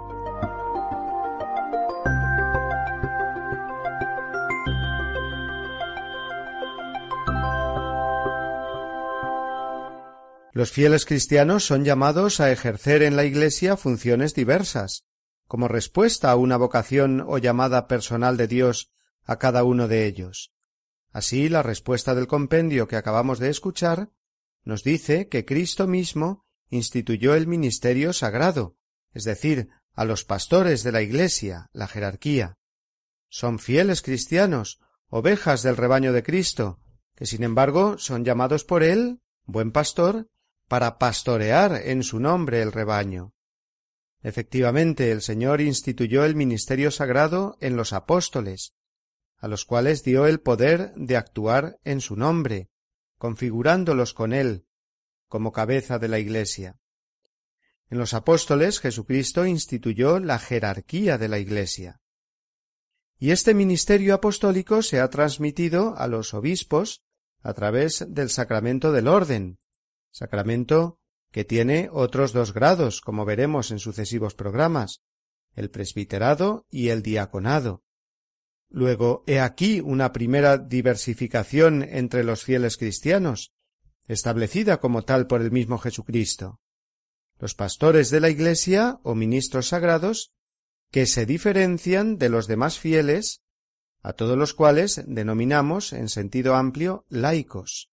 Los 10.57 10.71
fieles 10.71 11.05
cristianos 11.05 11.67
son 11.67 11.85
llamados 11.85 12.39
a 12.39 12.51
ejercer 12.51 13.03
en 13.03 13.15
la 13.15 13.25
Iglesia 13.25 13.77
funciones 13.77 14.33
diversas, 14.33 15.05
como 15.45 15.67
respuesta 15.67 16.31
a 16.31 16.35
una 16.35 16.57
vocación 16.57 17.23
o 17.27 17.37
llamada 17.37 17.87
personal 17.87 18.37
de 18.37 18.47
Dios 18.47 18.89
a 19.23 19.37
cada 19.37 19.63
uno 19.63 19.87
de 19.87 20.07
ellos. 20.07 20.51
Así, 21.11 21.47
la 21.47 21.61
respuesta 21.61 22.15
del 22.15 22.25
compendio 22.25 22.87
que 22.87 22.95
acabamos 22.95 23.37
de 23.37 23.51
escuchar 23.51 24.09
nos 24.63 24.83
dice 24.83 25.27
que 25.27 25.45
Cristo 25.45 25.85
mismo 25.85 26.47
instituyó 26.71 27.35
el 27.35 27.45
ministerio 27.45 28.11
sagrado, 28.11 28.77
es 29.13 29.25
decir, 29.25 29.69
a 29.93 30.05
los 30.05 30.25
pastores 30.25 30.81
de 30.81 30.91
la 30.91 31.03
Iglesia, 31.03 31.69
la 31.71 31.87
jerarquía. 31.87 32.57
Son 33.29 33.59
fieles 33.59 34.01
cristianos, 34.01 34.79
ovejas 35.07 35.61
del 35.61 35.77
rebaño 35.77 36.13
de 36.13 36.23
Cristo, 36.23 36.79
que 37.13 37.27
sin 37.27 37.43
embargo 37.43 37.99
son 37.99 38.25
llamados 38.25 38.63
por 38.63 38.81
él, 38.81 39.19
buen 39.45 39.71
pastor, 39.71 40.27
para 40.67 40.97
pastorear 40.97 41.81
en 41.85 42.03
su 42.03 42.19
nombre 42.19 42.61
el 42.61 42.71
rebaño. 42.71 43.33
Efectivamente, 44.21 45.11
el 45.11 45.21
Señor 45.21 45.61
instituyó 45.61 46.25
el 46.25 46.35
ministerio 46.35 46.91
sagrado 46.91 47.57
en 47.61 47.77
los 47.77 47.93
apóstoles, 47.93 48.73
a 49.37 49.47
los 49.47 49.65
cuales 49.65 50.03
dio 50.03 50.25
el 50.25 50.39
poder 50.39 50.93
de 50.95 51.15
actuar 51.15 51.79
en 51.83 52.01
su 52.01 52.15
nombre, 52.15 52.69
configurándolos 53.17 54.13
con 54.13 54.33
él, 54.33 54.65
como 55.27 55.51
cabeza 55.51 55.99
de 55.99 56.07
la 56.07 56.19
Iglesia. 56.19 56.79
En 57.89 57.97
los 57.99 58.13
apóstoles 58.13 58.79
Jesucristo 58.79 59.45
instituyó 59.45 60.19
la 60.19 60.39
jerarquía 60.39 61.17
de 61.17 61.29
la 61.29 61.39
Iglesia. 61.39 62.01
Y 63.19 63.31
este 63.31 63.53
ministerio 63.53 64.13
apostólico 64.13 64.81
se 64.81 64.99
ha 64.99 65.09
transmitido 65.09 65.95
a 65.97 66.07
los 66.07 66.33
obispos 66.33 67.01
a 67.41 67.53
través 67.53 68.05
del 68.09 68.29
sacramento 68.29 68.91
del 68.91 69.07
orden, 69.07 69.59
sacramento 70.17 70.99
que 71.31 71.45
tiene 71.45 71.89
otros 71.91 72.33
dos 72.33 72.51
grados, 72.53 73.01
como 73.01 73.23
veremos 73.23 73.69
en 73.69 73.77
sucesivos 73.77 74.33
programas, 74.33 75.03
el 75.53 75.69
presbiterado 75.69 76.65
y 76.71 76.89
el 76.89 77.03
diaconado. 77.03 77.83
Luego, 78.69 79.23
he 79.27 79.39
aquí 79.39 79.79
una 79.79 80.11
primera 80.13 80.57
diversificación 80.57 81.83
entre 81.83 82.23
los 82.23 82.43
fieles 82.43 82.77
cristianos, 82.77 83.53
establecida 84.07 84.79
como 84.79 85.03
tal 85.03 85.27
por 85.27 85.41
el 85.41 85.51
mismo 85.51 85.77
Jesucristo. 85.77 86.59
Los 87.37 87.53
pastores 87.53 88.09
de 88.09 88.19
la 88.19 88.29
Iglesia 88.29 88.99
o 89.03 89.13
ministros 89.13 89.67
sagrados 89.67 90.33
que 90.89 91.05
se 91.05 91.27
diferencian 91.27 92.17
de 92.17 92.29
los 92.29 92.47
demás 92.47 92.79
fieles, 92.79 93.43
a 94.01 94.13
todos 94.13 94.37
los 94.37 94.55
cuales 94.55 95.03
denominamos 95.05 95.93
en 95.93 96.09
sentido 96.09 96.55
amplio 96.55 97.05
laicos. 97.09 97.91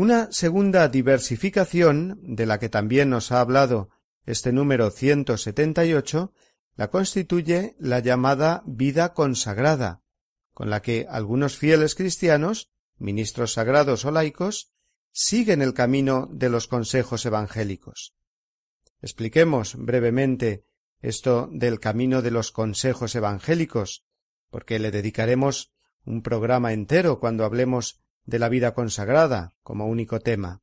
Una 0.00 0.32
segunda 0.32 0.88
diversificación, 0.88 2.18
de 2.22 2.46
la 2.46 2.58
que 2.58 2.70
también 2.70 3.10
nos 3.10 3.32
ha 3.32 3.42
hablado 3.42 3.90
este 4.24 4.50
número 4.50 4.90
178, 4.90 6.32
la 6.74 6.88
constituye 6.88 7.76
la 7.78 7.98
llamada 7.98 8.62
vida 8.64 9.12
consagrada, 9.12 10.00
con 10.54 10.70
la 10.70 10.80
que 10.80 11.06
algunos 11.06 11.58
fieles 11.58 11.94
cristianos, 11.94 12.70
ministros 12.96 13.52
sagrados 13.52 14.06
o 14.06 14.10
laicos, 14.10 14.72
siguen 15.12 15.60
el 15.60 15.74
camino 15.74 16.30
de 16.32 16.48
los 16.48 16.66
consejos 16.66 17.26
evangélicos. 17.26 18.14
Expliquemos 19.02 19.76
brevemente 19.76 20.64
esto 21.02 21.50
del 21.52 21.78
camino 21.78 22.22
de 22.22 22.30
los 22.30 22.52
consejos 22.52 23.14
evangélicos, 23.16 24.06
porque 24.48 24.78
le 24.78 24.92
dedicaremos 24.92 25.74
un 26.06 26.22
programa 26.22 26.72
entero 26.72 27.20
cuando 27.20 27.44
hablemos 27.44 28.00
de 28.24 28.38
la 28.38 28.48
vida 28.48 28.74
consagrada 28.74 29.54
como 29.62 29.86
único 29.86 30.20
tema. 30.20 30.62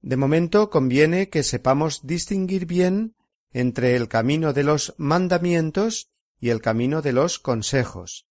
De 0.00 0.16
momento 0.16 0.70
conviene 0.70 1.28
que 1.28 1.42
sepamos 1.42 2.06
distinguir 2.06 2.66
bien 2.66 3.14
entre 3.52 3.96
el 3.96 4.08
camino 4.08 4.52
de 4.52 4.64
los 4.64 4.94
mandamientos 4.98 6.10
y 6.40 6.50
el 6.50 6.60
camino 6.60 7.02
de 7.02 7.12
los 7.12 7.38
consejos. 7.38 8.26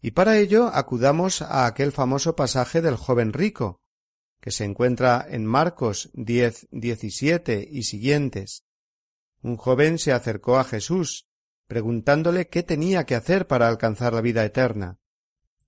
Y 0.00 0.12
para 0.12 0.38
ello 0.38 0.68
acudamos 0.68 1.42
a 1.42 1.66
aquel 1.66 1.90
famoso 1.90 2.36
pasaje 2.36 2.80
del 2.80 2.96
joven 2.96 3.32
rico, 3.32 3.80
que 4.40 4.52
se 4.52 4.64
encuentra 4.64 5.26
en 5.28 5.44
Marcos 5.44 6.10
diez 6.12 6.68
diecisiete 6.70 7.68
y 7.70 7.82
siguientes. 7.82 8.64
Un 9.42 9.56
joven 9.56 9.98
se 9.98 10.12
acercó 10.12 10.58
a 10.58 10.64
Jesús, 10.64 11.28
preguntándole 11.66 12.48
qué 12.48 12.62
tenía 12.62 13.04
que 13.04 13.16
hacer 13.16 13.48
para 13.48 13.66
alcanzar 13.66 14.12
la 14.12 14.20
vida 14.20 14.44
eterna. 14.44 14.98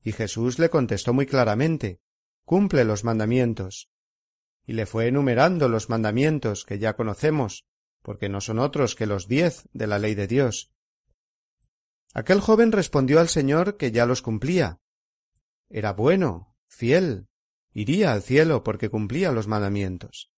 Y 0.02 0.12
Jesús 0.12 0.58
le 0.58 0.70
contestó 0.70 1.12
muy 1.12 1.26
claramente 1.26 2.00
Cumple 2.44 2.84
los 2.84 3.04
mandamientos. 3.04 3.90
Y 4.66 4.72
le 4.72 4.86
fue 4.86 5.06
enumerando 5.06 5.68
los 5.68 5.88
mandamientos 5.88 6.64
que 6.64 6.78
ya 6.78 6.94
conocemos, 6.96 7.64
porque 8.02 8.28
no 8.28 8.40
son 8.40 8.58
otros 8.58 8.96
que 8.96 9.06
los 9.06 9.28
diez 9.28 9.68
de 9.72 9.86
la 9.86 9.98
ley 9.98 10.14
de 10.14 10.26
Dios. 10.26 10.72
Aquel 12.12 12.40
joven 12.40 12.72
respondió 12.72 13.20
al 13.20 13.28
Señor 13.28 13.76
que 13.76 13.92
ya 13.92 14.04
los 14.04 14.20
cumplía. 14.20 14.80
Era 15.68 15.92
bueno, 15.92 16.56
fiel, 16.66 17.28
iría 17.72 18.12
al 18.12 18.22
cielo 18.22 18.64
porque 18.64 18.88
cumplía 18.88 19.30
los 19.30 19.46
mandamientos. 19.46 20.32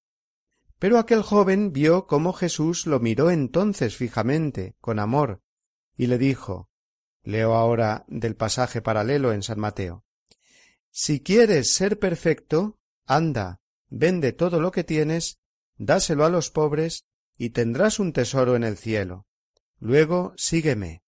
Pero 0.79 0.98
aquel 0.98 1.22
joven 1.22 1.72
vio 1.72 2.07
cómo 2.07 2.33
Jesús 2.33 2.87
lo 2.87 3.01
miró 3.01 3.31
entonces 3.31 3.96
fijamente, 3.96 4.77
con 4.81 4.98
amor, 4.98 5.40
y 5.96 6.09
le 6.09 6.18
dijo 6.18 6.68
leo 7.23 7.55
ahora 7.55 8.05
del 8.09 8.37
pasaje 8.37 8.83
paralelo 8.83 9.33
en 9.33 9.43
San 9.43 9.61
Mateo 9.61 10.05
Si 10.91 11.21
quieres 11.21 11.73
ser 11.73 11.99
perfecto, 11.99 12.79
anda, 13.07 13.61
vende 13.89 14.33
todo 14.33 14.61
lo 14.61 14.73
que 14.73 14.85
tienes, 14.85 15.39
dáselo 15.77 16.25
a 16.25 16.31
los 16.31 16.51
pobres, 16.51 17.07
y 17.37 17.51
tendrás 17.51 17.99
un 17.99 18.13
tesoro 18.13 18.57
en 18.57 18.65
el 18.65 18.77
cielo. 18.77 19.27
Luego 19.79 20.35
sígueme. 20.37 21.03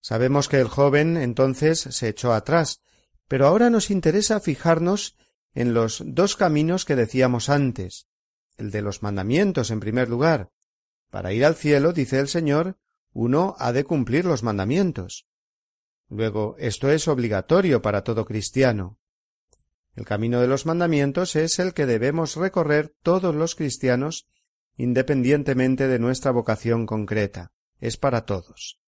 Sabemos 0.00 0.48
que 0.48 0.58
el 0.58 0.68
joven 0.68 1.16
entonces 1.16 1.80
se 1.80 2.08
echó 2.08 2.32
atrás, 2.32 2.80
pero 3.28 3.46
ahora 3.46 3.70
nos 3.70 3.90
interesa 3.90 4.40
fijarnos 4.40 5.16
en 5.54 5.74
los 5.74 6.02
dos 6.04 6.36
caminos 6.36 6.84
que 6.84 6.96
decíamos 6.96 7.48
antes, 7.48 8.06
el 8.56 8.70
de 8.70 8.82
los 8.82 9.02
mandamientos 9.02 9.70
en 9.70 9.80
primer 9.80 10.08
lugar. 10.08 10.50
Para 11.10 11.32
ir 11.32 11.44
al 11.44 11.54
cielo, 11.54 11.92
dice 11.92 12.18
el 12.18 12.28
Señor, 12.28 12.78
uno 13.12 13.56
ha 13.58 13.72
de 13.72 13.84
cumplir 13.84 14.24
los 14.24 14.42
mandamientos. 14.42 15.26
Luego, 16.08 16.56
esto 16.58 16.90
es 16.90 17.08
obligatorio 17.08 17.82
para 17.82 18.04
todo 18.04 18.24
cristiano. 18.24 18.98
El 19.94 20.04
camino 20.04 20.40
de 20.40 20.46
los 20.46 20.64
mandamientos 20.66 21.36
es 21.36 21.58
el 21.58 21.74
que 21.74 21.86
debemos 21.86 22.36
recorrer 22.36 22.94
todos 23.02 23.34
los 23.34 23.54
cristianos 23.54 24.26
independientemente 24.76 25.86
de 25.86 25.98
nuestra 25.98 26.30
vocación 26.30 26.86
concreta. 26.86 27.52
Es 27.78 27.96
para 27.96 28.24
todos. 28.24 28.80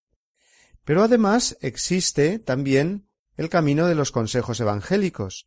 Pero 0.84 1.02
además 1.02 1.58
existe 1.60 2.38
también 2.38 3.08
el 3.36 3.48
camino 3.48 3.86
de 3.86 3.94
los 3.94 4.12
consejos 4.12 4.60
evangélicos, 4.60 5.46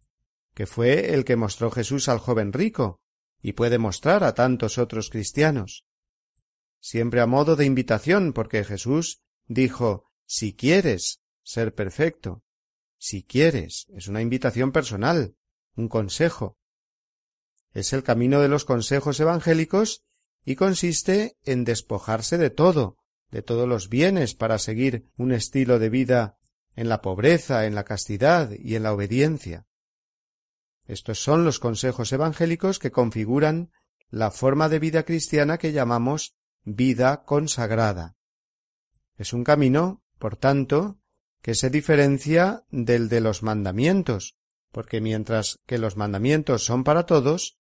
que 0.54 0.68
fue 0.68 1.14
el 1.14 1.26
que 1.26 1.36
mostró 1.36 1.72
Jesús 1.72 2.10
al 2.10 2.20
joven 2.20 2.54
rico, 2.54 3.02
y 3.42 3.54
puede 3.54 3.78
mostrar 3.78 4.24
a 4.24 4.34
tantos 4.34 4.78
otros 4.78 5.10
cristianos. 5.10 5.87
Siempre 6.90 7.20
a 7.20 7.26
modo 7.26 7.58
de 7.58 7.66
invitación, 7.66 8.32
porque 8.32 8.64
Jesús 8.64 9.22
dijo 9.46 10.10
si 10.26 10.56
quieres 10.56 11.20
ser 11.44 11.76
perfecto, 11.76 12.46
si 12.98 13.24
quieres, 13.24 13.88
es 13.94 14.08
una 14.08 14.22
invitación 14.22 14.72
personal, 14.72 15.36
un 15.76 15.90
consejo. 15.90 16.58
Es 17.74 17.92
el 17.92 18.04
camino 18.04 18.40
de 18.40 18.48
los 18.48 18.64
consejos 18.64 19.20
evangélicos 19.20 20.06
y 20.46 20.56
consiste 20.56 21.36
en 21.44 21.66
despojarse 21.66 22.38
de 22.38 22.52
todo, 22.52 22.96
de 23.32 23.42
todos 23.42 23.68
los 23.68 23.90
bienes 23.90 24.34
para 24.34 24.58
seguir 24.58 25.12
un 25.18 25.34
estilo 25.34 25.80
de 25.80 25.90
vida 25.90 26.38
en 26.78 26.88
la 26.88 27.02
pobreza, 27.02 27.66
en 27.66 27.76
la 27.76 27.84
castidad 27.84 28.52
y 28.58 28.76
en 28.76 28.84
la 28.84 28.94
obediencia. 28.94 29.68
Estos 30.86 31.20
son 31.20 31.44
los 31.44 31.60
consejos 31.60 32.14
evangélicos 32.14 32.80
que 32.80 32.92
configuran 32.92 33.74
la 34.10 34.32
forma 34.32 34.70
de 34.70 34.80
vida 34.80 35.04
cristiana 35.04 35.58
que 35.58 35.74
llamamos 35.74 36.38
vida 36.70 37.24
consagrada. 37.24 38.18
Es 39.16 39.32
un 39.32 39.46
camino, 39.46 40.04
por 40.20 40.36
tanto, 40.36 41.00
que 41.42 41.56
se 41.56 41.70
diferencia 41.70 42.66
del 42.72 43.08
de 43.08 43.22
los 43.22 43.42
mandamientos, 43.42 44.36
porque 44.74 45.00
mientras 45.00 45.60
que 45.66 45.78
los 45.78 45.96
mandamientos 45.96 46.66
son 46.66 46.84
para 46.84 47.06
todos, 47.06 47.58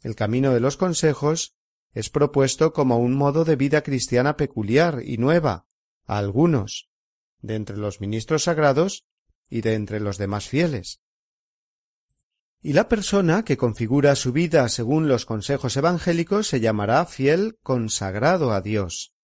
el 0.00 0.14
camino 0.14 0.54
de 0.54 0.60
los 0.60 0.76
consejos 0.76 1.56
es 1.92 2.08
propuesto 2.08 2.72
como 2.72 2.98
un 2.98 3.16
modo 3.16 3.44
de 3.44 3.56
vida 3.56 3.82
cristiana 3.82 4.36
peculiar 4.36 5.00
y 5.04 5.18
nueva 5.18 5.66
a 6.06 6.18
algunos, 6.18 6.88
de 7.40 7.56
entre 7.56 7.76
los 7.76 8.00
ministros 8.00 8.44
sagrados 8.44 9.06
y 9.50 9.62
de 9.62 9.74
entre 9.74 9.98
los 9.98 10.18
demás 10.18 10.46
fieles. 10.46 11.00
Y 12.62 12.72
la 12.72 12.88
persona 12.88 13.44
que 13.44 13.56
configura 13.56 14.16
su 14.16 14.32
vida 14.32 14.68
según 14.68 15.08
los 15.08 15.24
consejos 15.26 15.76
evangélicos 15.76 16.48
se 16.48 16.60
llamará 16.60 17.04
fiel 17.06 17.58
consagrado 17.62 18.52
a 18.52 18.60
Dios, 18.60 19.14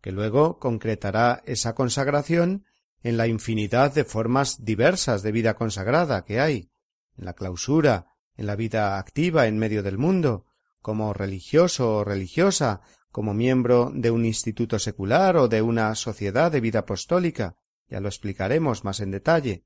que 0.00 0.12
luego 0.12 0.58
concretará 0.58 1.42
esa 1.46 1.74
consagración 1.74 2.64
en 3.02 3.16
la 3.16 3.26
infinidad 3.26 3.94
de 3.94 4.04
formas 4.04 4.64
diversas 4.64 5.22
de 5.22 5.32
vida 5.32 5.54
consagrada 5.54 6.24
que 6.24 6.40
hay, 6.40 6.70
en 7.16 7.24
la 7.24 7.34
clausura, 7.34 8.06
en 8.36 8.46
la 8.46 8.56
vida 8.56 8.98
activa 8.98 9.46
en 9.46 9.58
medio 9.58 9.82
del 9.82 9.98
mundo, 9.98 10.46
como 10.80 11.12
religioso 11.12 11.98
o 11.98 12.04
religiosa, 12.04 12.80
como 13.10 13.34
miembro 13.34 13.90
de 13.94 14.10
un 14.10 14.24
instituto 14.24 14.78
secular 14.78 15.36
o 15.36 15.48
de 15.48 15.62
una 15.62 15.94
sociedad 15.94 16.50
de 16.50 16.60
vida 16.60 16.80
apostólica, 16.80 17.56
ya 17.88 18.00
lo 18.00 18.08
explicaremos 18.08 18.84
más 18.84 19.00
en 19.00 19.10
detalle. 19.10 19.64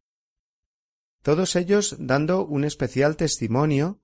Todos 1.25 1.57
ellos 1.57 1.97
dando 1.99 2.45
un 2.45 2.65
especial 2.65 3.17
testimonio 3.17 3.99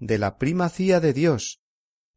de 0.00 0.18
la 0.18 0.38
primacía 0.38 0.98
de 0.98 1.12
Dios 1.12 1.62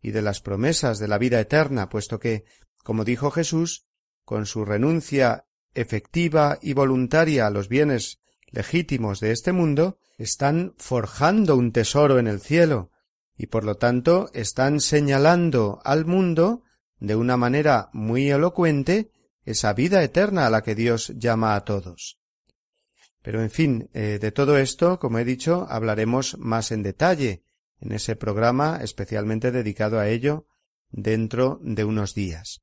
y 0.01 0.09
de 0.09 0.23
las 0.23 0.41
promesas 0.41 0.97
de 0.97 1.07
la 1.07 1.19
vida 1.19 1.39
eterna, 1.39 1.89
puesto 1.89 2.19
que, 2.19 2.43
como 2.83 3.05
dijo 3.05 3.29
Jesús, 3.29 3.85
con 4.25 4.47
su 4.47 4.65
renuncia 4.65 5.45
efectiva 5.75 6.57
y 6.59 6.73
voluntaria 6.73 7.45
a 7.45 7.51
los 7.51 7.69
bienes 7.69 8.19
legítimos 8.47 9.19
de 9.19 9.31
este 9.31 9.51
mundo, 9.51 9.99
están 10.17 10.73
forjando 10.79 11.55
un 11.55 11.71
tesoro 11.71 12.17
en 12.17 12.25
el 12.25 12.41
cielo, 12.41 12.89
y 13.37 13.45
por 13.45 13.63
lo 13.63 13.75
tanto 13.75 14.31
están 14.33 14.79
señalando 14.79 15.81
al 15.83 16.05
mundo 16.05 16.63
de 16.99 17.15
una 17.15 17.37
manera 17.37 17.91
muy 17.93 18.31
elocuente 18.31 19.11
esa 19.45 19.73
vida 19.73 20.01
eterna 20.01 20.47
a 20.47 20.49
la 20.49 20.63
que 20.63 20.73
Dios 20.73 21.13
llama 21.15 21.53
a 21.53 21.63
todos. 21.63 22.17
Pero 23.21 23.41
en 23.41 23.49
fin, 23.49 23.89
eh, 23.93 24.19
de 24.21 24.31
todo 24.31 24.57
esto, 24.57 24.99
como 24.99 25.19
he 25.19 25.25
dicho, 25.25 25.67
hablaremos 25.69 26.37
más 26.37 26.71
en 26.71 26.83
detalle 26.83 27.43
en 27.79 27.91
ese 27.91 28.15
programa 28.15 28.79
especialmente 28.81 29.51
dedicado 29.51 29.99
a 29.99 30.07
ello 30.07 30.47
dentro 30.89 31.59
de 31.61 31.83
unos 31.83 32.13
días. 32.13 32.61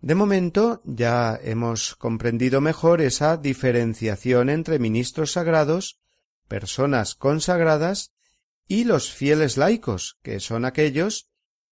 De 0.00 0.14
momento 0.14 0.80
ya 0.84 1.38
hemos 1.42 1.94
comprendido 1.94 2.60
mejor 2.60 3.02
esa 3.02 3.36
diferenciación 3.36 4.48
entre 4.48 4.78
ministros 4.78 5.32
sagrados, 5.32 6.00
personas 6.48 7.14
consagradas 7.14 8.12
y 8.66 8.84
los 8.84 9.12
fieles 9.12 9.58
laicos, 9.58 10.18
que 10.22 10.40
son 10.40 10.64
aquellos, 10.64 11.28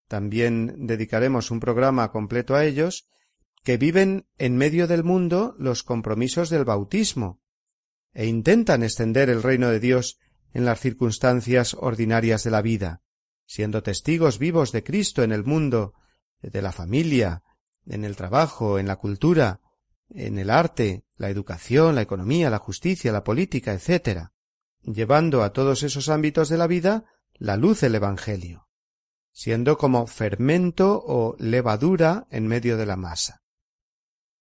también 0.09 0.87
dedicaremos 0.87 1.51
un 1.51 1.61
programa 1.61 2.11
completo 2.11 2.55
a 2.55 2.65
ellos, 2.65 3.09
que 3.63 3.77
viven 3.77 4.27
en 4.37 4.57
medio 4.57 4.87
del 4.87 5.05
mundo 5.05 5.55
los 5.59 5.83
compromisos 5.83 6.51
del 6.51 6.65
bautismo, 6.65 7.41
e 8.19 8.27
intentan 8.27 8.83
extender 8.83 9.31
el 9.31 9.45
reino 9.45 9.71
de 9.71 9.79
Dios 9.79 10.19
en 10.53 10.65
las 10.65 10.81
circunstancias 10.81 11.77
ordinarias 11.79 12.43
de 12.43 12.51
la 12.51 12.63
vida, 12.63 13.01
siendo 13.47 13.85
testigos 13.85 14.41
vivos 14.41 14.73
de 14.73 14.83
Cristo 14.83 15.23
en 15.23 15.31
el 15.31 15.45
mundo, 15.45 15.95
de 16.43 16.61
la 16.61 16.73
familia, 16.73 17.45
en 17.87 18.05
el 18.05 18.17
trabajo, 18.17 18.81
en 18.81 18.89
la 18.89 18.97
cultura, 18.97 19.61
en 20.11 20.37
el 20.41 20.51
arte, 20.51 21.05
la 21.17 21.31
educación, 21.31 21.95
la 21.95 22.03
economía, 22.03 22.51
la 22.51 22.59
justicia, 22.59 23.13
la 23.13 23.23
política, 23.23 23.73
etc., 23.73 24.31
llevando 24.83 25.45
a 25.45 25.53
todos 25.53 25.85
esos 25.85 26.09
ámbitos 26.09 26.49
de 26.49 26.59
la 26.59 26.67
vida 26.67 27.05
la 27.35 27.57
luz 27.57 27.83
del 27.83 27.95
Evangelio, 27.95 28.67
siendo 29.31 29.79
como 29.79 30.09
fermento 30.09 31.01
o 31.07 31.37
levadura 31.39 32.27
en 32.33 32.49
medio 32.49 32.77
de 32.79 32.87
la 32.87 32.97
masa. 32.97 33.43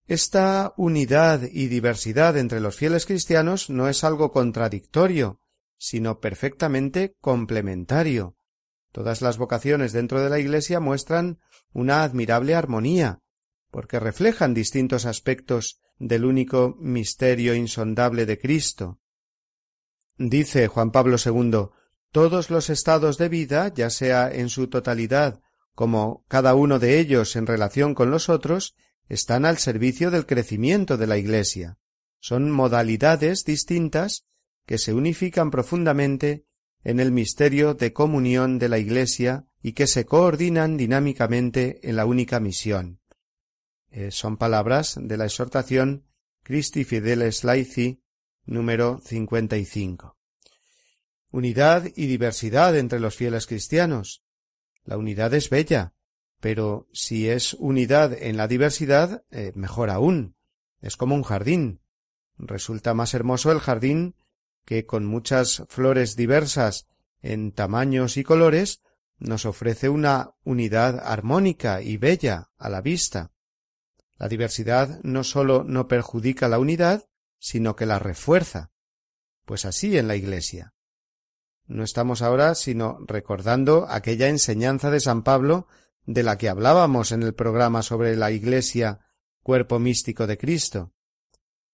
Esta 0.07 0.73
unidad 0.77 1.41
y 1.43 1.67
diversidad 1.67 2.37
entre 2.37 2.61
los 2.61 2.77
fieles 2.77 3.05
cristianos 3.05 3.69
no 3.69 3.89
es 3.89 4.05
algo 4.05 4.31
contradictorio, 4.31 5.41
sino 5.77 6.21
perfectamente 6.21 7.17
complementario. 7.19 8.37
Todas 8.93 9.21
las 9.21 9.37
vocaciones 9.37 9.91
dentro 9.91 10.21
de 10.21 10.29
la 10.29 10.39
Iglesia 10.39 10.79
muestran 10.79 11.39
una 11.73 12.03
admirable 12.03 12.55
armonía, 12.55 13.19
porque 13.69 13.99
reflejan 13.99 14.53
distintos 14.53 15.05
aspectos 15.05 15.81
del 15.99 16.23
único 16.23 16.77
misterio 16.79 17.53
insondable 17.53 18.25
de 18.25 18.39
Cristo. 18.39 18.99
Dice 20.17 20.67
Juan 20.67 20.91
Pablo 20.91 21.17
II 21.23 21.69
todos 22.13 22.49
los 22.49 22.69
estados 22.69 23.17
de 23.17 23.27
vida, 23.27 23.73
ya 23.73 23.89
sea 23.89 24.31
en 24.33 24.49
su 24.49 24.67
totalidad 24.69 25.41
como 25.75 26.25
cada 26.27 26.55
uno 26.55 26.79
de 26.79 26.97
ellos 26.97 27.35
en 27.35 27.45
relación 27.45 27.93
con 27.93 28.09
los 28.09 28.29
otros, 28.29 28.75
están 29.09 29.45
al 29.45 29.57
servicio 29.57 30.11
del 30.11 30.25
crecimiento 30.25 30.97
de 30.97 31.07
la 31.07 31.17
Iglesia. 31.17 31.77
Son 32.19 32.51
modalidades 32.51 33.43
distintas 33.43 34.25
que 34.65 34.77
se 34.77 34.93
unifican 34.93 35.51
profundamente 35.51 36.45
en 36.83 36.99
el 36.99 37.11
misterio 37.11 37.73
de 37.73 37.93
comunión 37.93 38.59
de 38.59 38.69
la 38.69 38.79
Iglesia 38.79 39.45
y 39.61 39.73
que 39.73 39.87
se 39.87 40.05
coordinan 40.05 40.77
dinámicamente 40.77 41.79
en 41.87 41.95
la 41.95 42.05
única 42.05 42.39
misión. 42.39 42.99
Eh, 43.89 44.11
son 44.11 44.37
palabras 44.37 44.97
de 45.01 45.17
la 45.17 45.25
exhortación 45.25 46.05
Christi 46.43 46.83
Fideles 46.83 47.43
Laici 47.43 48.01
número 48.45 49.01
55. 49.03 50.17
Unidad 51.31 51.85
y 51.95 52.07
diversidad 52.07 52.77
entre 52.77 52.99
los 52.99 53.15
fieles 53.15 53.47
cristianos. 53.47 54.23
La 54.85 54.97
unidad 54.97 55.33
es 55.33 55.49
bella, 55.49 55.93
pero 56.39 56.87
si 56.91 57.29
es 57.29 57.53
unidad 57.53 58.13
en 58.13 58.37
la 58.37 58.47
diversidad, 58.47 59.23
eh, 59.31 59.51
mejor 59.55 59.89
aún. 59.89 60.35
Es 60.81 60.95
como 60.95 61.15
un 61.15 61.23
jardín. 61.23 61.81
Resulta 62.37 62.93
más 62.93 63.13
hermoso 63.13 63.51
el 63.51 63.59
jardín 63.59 64.15
que 64.65 64.85
con 64.85 65.05
muchas 65.05 65.63
flores 65.69 66.15
diversas 66.15 66.87
en 67.21 67.51
tamaños 67.51 68.17
y 68.17 68.23
colores 68.23 68.81
nos 69.17 69.45
ofrece 69.45 69.89
una 69.89 70.35
unidad 70.43 70.99
armónica 70.99 71.81
y 71.81 71.97
bella 71.97 72.51
a 72.57 72.69
la 72.69 72.81
vista. 72.81 73.31
La 74.17 74.27
diversidad 74.27 74.99
no 75.03 75.23
sólo 75.23 75.63
no 75.63 75.87
perjudica 75.87 76.47
la 76.47 76.59
unidad, 76.59 77.07
sino 77.39 77.75
que 77.75 77.85
la 77.85 77.99
refuerza. 77.99 78.71
Pues 79.45 79.65
así 79.65 79.97
en 79.97 80.07
la 80.07 80.15
Iglesia. 80.15 80.73
No 81.65 81.83
estamos 81.83 82.21
ahora 82.21 82.55
sino 82.55 82.97
recordando 83.07 83.87
aquella 83.89 84.27
enseñanza 84.27 84.91
de 84.91 84.99
San 84.99 85.23
Pablo 85.23 85.67
de 86.07 86.23
la 86.23 86.37
que 86.37 86.47
hablábamos 86.47 87.11
en 87.11 87.21
el 87.21 87.35
programa 87.35 87.83
sobre 87.83 88.15
la 88.15 88.31
Iglesia, 88.31 89.01
cuerpo 89.43 89.77
místico 89.77 90.25
de 90.25 90.37
Cristo. 90.37 90.93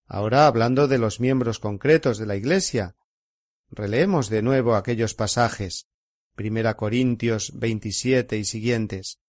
Ahora 0.07 0.47
hablando 0.47 0.87
de 0.87 0.97
los 0.97 1.19
miembros 1.19 1.59
concretos 1.59 2.17
de 2.17 2.25
la 2.25 2.35
Iglesia, 2.35 2.95
releemos 3.69 4.29
de 4.29 4.41
nuevo 4.41 4.75
aquellos 4.75 5.13
pasajes, 5.13 5.87
Primera 6.35 6.75
Corintios 6.75 7.51
27 7.59 8.37
y 8.37 8.43
siguientes. 8.43 9.19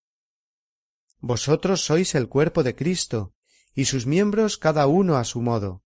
Vosotros 1.21 1.85
sois 1.85 2.15
el 2.15 2.29
cuerpo 2.29 2.63
de 2.63 2.75
Cristo, 2.75 3.35
y 3.75 3.85
sus 3.85 4.07
miembros 4.07 4.57
cada 4.57 4.87
uno 4.87 5.17
a 5.17 5.25
su 5.25 5.43
modo. 5.43 5.83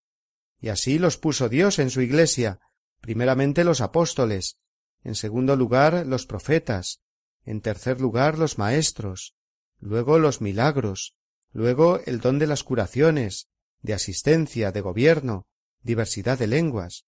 Y 0.61 0.69
así 0.69 1.01
los 1.01 1.19
puso 1.19 1.49
Dios 1.49 1.81
en 1.81 1.91
su 1.91 2.03
Iglesia, 2.03 2.61
primeramente 3.01 3.64
los 3.64 3.81
apóstoles, 3.81 4.59
en 5.03 5.16
segundo 5.16 5.57
lugar 5.57 6.07
los 6.07 6.25
profetas, 6.25 7.01
en 7.49 7.62
tercer 7.62 7.99
lugar 7.99 8.38
los 8.38 8.59
maestros, 8.59 9.34
luego 9.80 10.18
los 10.18 10.42
milagros, 10.42 11.16
luego 11.51 11.99
el 12.05 12.20
don 12.20 12.38
de 12.38 12.46
las 12.46 12.62
curaciones, 12.62 13.49
de 13.80 13.94
asistencia, 13.94 14.70
de 14.70 14.82
gobierno, 14.82 15.46
diversidad 15.82 16.38
de 16.38 16.46
lenguas. 16.46 17.07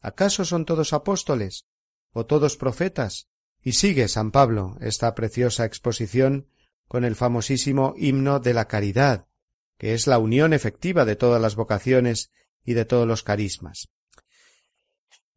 ¿Acaso 0.00 0.44
son 0.44 0.64
todos 0.64 0.92
apóstoles? 0.92 1.66
¿O 2.10 2.26
todos 2.26 2.56
profetas? 2.56 3.28
Y 3.62 3.74
sigue 3.74 4.08
San 4.08 4.32
Pablo 4.32 4.76
esta 4.80 5.14
preciosa 5.14 5.64
exposición 5.64 6.48
con 6.88 7.04
el 7.04 7.14
famosísimo 7.14 7.94
himno 7.96 8.40
de 8.40 8.54
la 8.54 8.66
caridad, 8.66 9.28
que 9.76 9.94
es 9.94 10.08
la 10.08 10.18
unión 10.18 10.54
efectiva 10.54 11.04
de 11.04 11.14
todas 11.14 11.40
las 11.40 11.54
vocaciones 11.54 12.32
y 12.64 12.74
de 12.74 12.84
todos 12.84 13.06
los 13.06 13.22
carismas. 13.22 13.90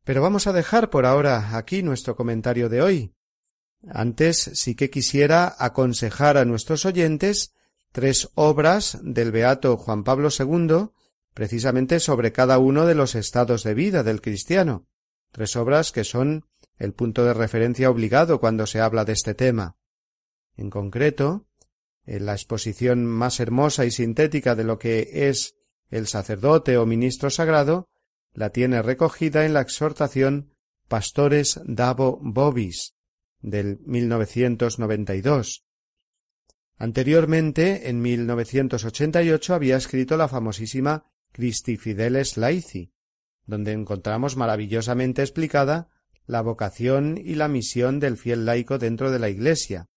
Pero 0.03 0.23
vamos 0.23 0.47
a 0.47 0.53
dejar 0.53 0.89
por 0.89 1.05
ahora 1.05 1.55
aquí 1.55 1.83
nuestro 1.83 2.15
comentario 2.15 2.69
de 2.69 2.81
hoy. 2.81 3.13
Antes 3.89 4.51
sí 4.53 4.75
que 4.75 4.89
quisiera 4.89 5.55
aconsejar 5.57 6.37
a 6.37 6.45
nuestros 6.45 6.85
oyentes 6.85 7.53
tres 7.91 8.29
obras 8.35 8.99
del 9.01 9.31
beato 9.31 9.75
Juan 9.77 10.03
Pablo 10.03 10.29
II, 10.37 10.89
precisamente 11.33 11.99
sobre 11.99 12.31
cada 12.31 12.59
uno 12.59 12.85
de 12.85 12.95
los 12.95 13.15
estados 13.15 13.63
de 13.63 13.73
vida 13.73 14.03
del 14.03 14.21
cristiano, 14.21 14.87
tres 15.31 15.55
obras 15.55 15.91
que 15.91 16.03
son 16.03 16.45
el 16.77 16.93
punto 16.93 17.25
de 17.25 17.33
referencia 17.33 17.89
obligado 17.89 18.39
cuando 18.39 18.67
se 18.67 18.81
habla 18.81 19.03
de 19.03 19.13
este 19.13 19.33
tema. 19.33 19.77
En 20.55 20.69
concreto, 20.69 21.47
en 22.05 22.25
la 22.25 22.33
exposición 22.33 23.05
más 23.05 23.39
hermosa 23.39 23.85
y 23.85 23.91
sintética 23.91 24.55
de 24.55 24.63
lo 24.63 24.77
que 24.77 25.09
es 25.29 25.55
el 25.89 26.07
sacerdote 26.07 26.77
o 26.77 26.85
ministro 26.85 27.29
sagrado, 27.29 27.89
la 28.33 28.51
tiene 28.51 28.81
recogida 28.81 29.45
en 29.45 29.53
la 29.53 29.61
exhortación 29.61 30.53
Pastores 30.87 31.59
Davo 31.65 32.19
Bobis 32.21 32.95
del 33.41 33.79
1992, 33.85 35.65
Anteriormente, 36.81 37.89
en 37.89 38.01
1988, 38.01 39.53
había 39.53 39.77
escrito 39.77 40.17
la 40.17 40.27
famosísima 40.27 41.05
Christi 41.31 41.77
Fideles 41.77 42.37
Laici, 42.37 42.91
donde 43.45 43.73
encontramos 43.73 44.35
maravillosamente 44.35 45.21
explicada 45.21 45.89
la 46.25 46.41
vocación 46.41 47.21
y 47.23 47.35
la 47.35 47.47
misión 47.47 47.99
del 47.99 48.17
fiel 48.17 48.45
laico 48.45 48.79
dentro 48.79 49.11
de 49.11 49.19
la 49.19 49.29
Iglesia. 49.29 49.91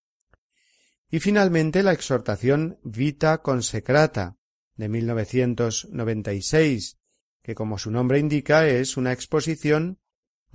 Y 1.09 1.21
finalmente 1.21 1.81
la 1.81 1.93
exhortación 1.93 2.77
Vita 2.83 3.41
Consecrata 3.41 4.37
de 4.75 4.87
1996, 4.87 6.99
que 7.41 7.55
como 7.55 7.79
su 7.79 7.89
nombre 7.89 8.19
indica 8.19 8.67
es 8.67 8.95
una 8.95 9.11
exposición 9.11 9.97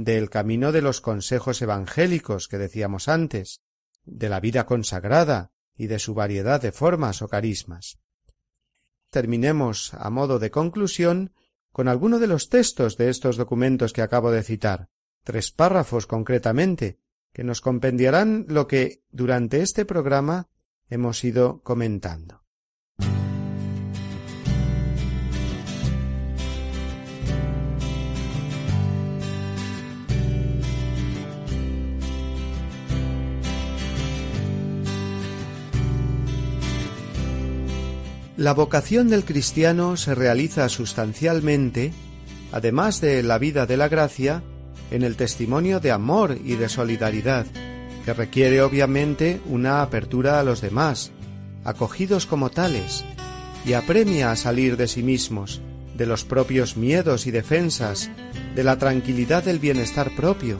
del 0.03 0.31
camino 0.31 0.73
de 0.73 0.81
los 0.81 1.03
consejos 1.03 1.61
evangélicos 1.61 2.49
que 2.49 2.57
decíamos 2.57 3.07
antes, 3.07 3.61
de 4.07 4.31
la 4.31 4.41
vida 4.41 4.65
consagrada 4.65 5.53
y 5.77 5.89
de 5.89 5.99
su 5.99 6.15
variedad 6.15 6.59
de 6.59 6.73
formas 6.73 7.21
o 7.21 7.29
carismas. 7.29 7.99
Terminemos, 9.11 9.93
a 9.93 10.09
modo 10.09 10.39
de 10.39 10.51
conclusión, 10.51 11.35
con 11.71 11.87
alguno 11.87 12.19
de 12.19 12.29
los 12.29 12.49
textos 12.49 12.97
de 12.97 13.11
estos 13.11 13.37
documentos 13.37 13.93
que 13.93 14.01
acabo 14.01 14.31
de 14.31 14.43
citar, 14.43 14.89
tres 15.23 15.53
párrafos 15.53 16.07
concretamente, 16.07 16.99
que 17.35 17.45
nos 17.45 17.61
compendiarán 17.61 18.47
lo 18.49 18.67
que 18.67 19.03
durante 19.11 19.61
este 19.61 19.85
programa 19.85 20.49
hemos 20.89 21.23
ido 21.25 21.61
comentando. 21.63 22.39
La 38.41 38.55
vocación 38.55 39.11
del 39.11 39.26
cristiano 39.26 39.99
se 39.99 40.14
realiza 40.14 40.66
sustancialmente, 40.70 41.93
además 42.53 43.03
de 43.03 43.22
la 43.22 43.36
vida 43.36 43.66
de 43.66 43.76
la 43.76 43.91
gracia, 43.91 44.43
en 44.91 45.03
el 45.03 45.16
testimonio 45.16 45.78
de 45.78 45.91
amor 45.91 46.38
y 46.43 46.57
de 46.57 46.70
solidaridad, 46.70 47.45
que 48.07 48.14
requiere 48.14 48.62
obviamente 48.62 49.43
una 49.45 49.82
apertura 49.82 50.41
a 50.41 50.43
los 50.43 50.62
demás, 50.62 51.12
acogidos 51.64 52.24
como 52.24 52.49
tales, 52.49 53.05
y 53.66 53.74
apremia 53.74 54.30
a 54.30 54.36
salir 54.36 54.78
de 54.78 54.88
sí 54.88 55.03
mismos, 55.03 55.61
de 55.95 56.07
los 56.07 56.24
propios 56.24 56.78
miedos 56.78 57.26
y 57.26 57.32
defensas, 57.32 58.11
de 58.55 58.64
la 58.64 58.78
tranquilidad 58.78 59.45
del 59.45 59.59
bienestar 59.59 60.16
propio, 60.16 60.57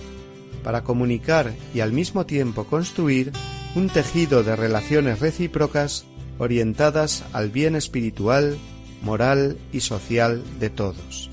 para 0.63 0.85
comunicar 0.85 1.55
y 1.75 1.81
al 1.81 1.95
mismo 1.95 2.27
tiempo 2.27 2.65
construir 2.67 3.33
un 3.75 3.89
tejido 3.89 4.43
de 4.43 4.55
relaciones 4.55 5.21
recíprocas 5.21 6.05
orientadas 6.41 7.23
al 7.35 7.51
bien 7.51 7.77
espiritual, 7.77 8.57
moral 9.03 9.59
y 9.73 9.81
social 9.81 10.43
de 10.59 10.71
todos. 10.71 11.31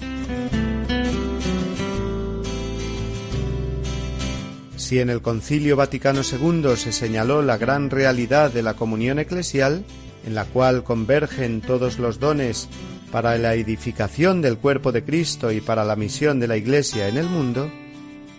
Si 4.76 5.00
en 5.00 5.10
el 5.10 5.22
Concilio 5.22 5.78
Vaticano 5.78 6.22
II 6.22 6.76
se 6.76 6.92
señaló 6.92 7.42
la 7.42 7.58
gran 7.58 7.90
realidad 7.90 8.52
de 8.52 8.64
la 8.64 8.76
comunión 8.76 9.18
eclesial, 9.18 9.86
en 10.26 10.36
la 10.36 10.44
cual 10.44 10.84
convergen 10.84 11.62
todos 11.62 12.00
los 12.00 12.20
dones 12.20 12.68
para 13.10 13.38
la 13.38 13.56
edificación 13.56 14.42
del 14.42 14.58
cuerpo 14.58 14.92
de 14.92 15.04
Cristo 15.04 15.54
y 15.54 15.62
para 15.62 15.86
la 15.86 15.96
misión 15.96 16.42
de 16.42 16.48
la 16.48 16.58
Iglesia 16.58 17.08
en 17.08 17.18
el 17.18 17.28
mundo, 17.28 17.72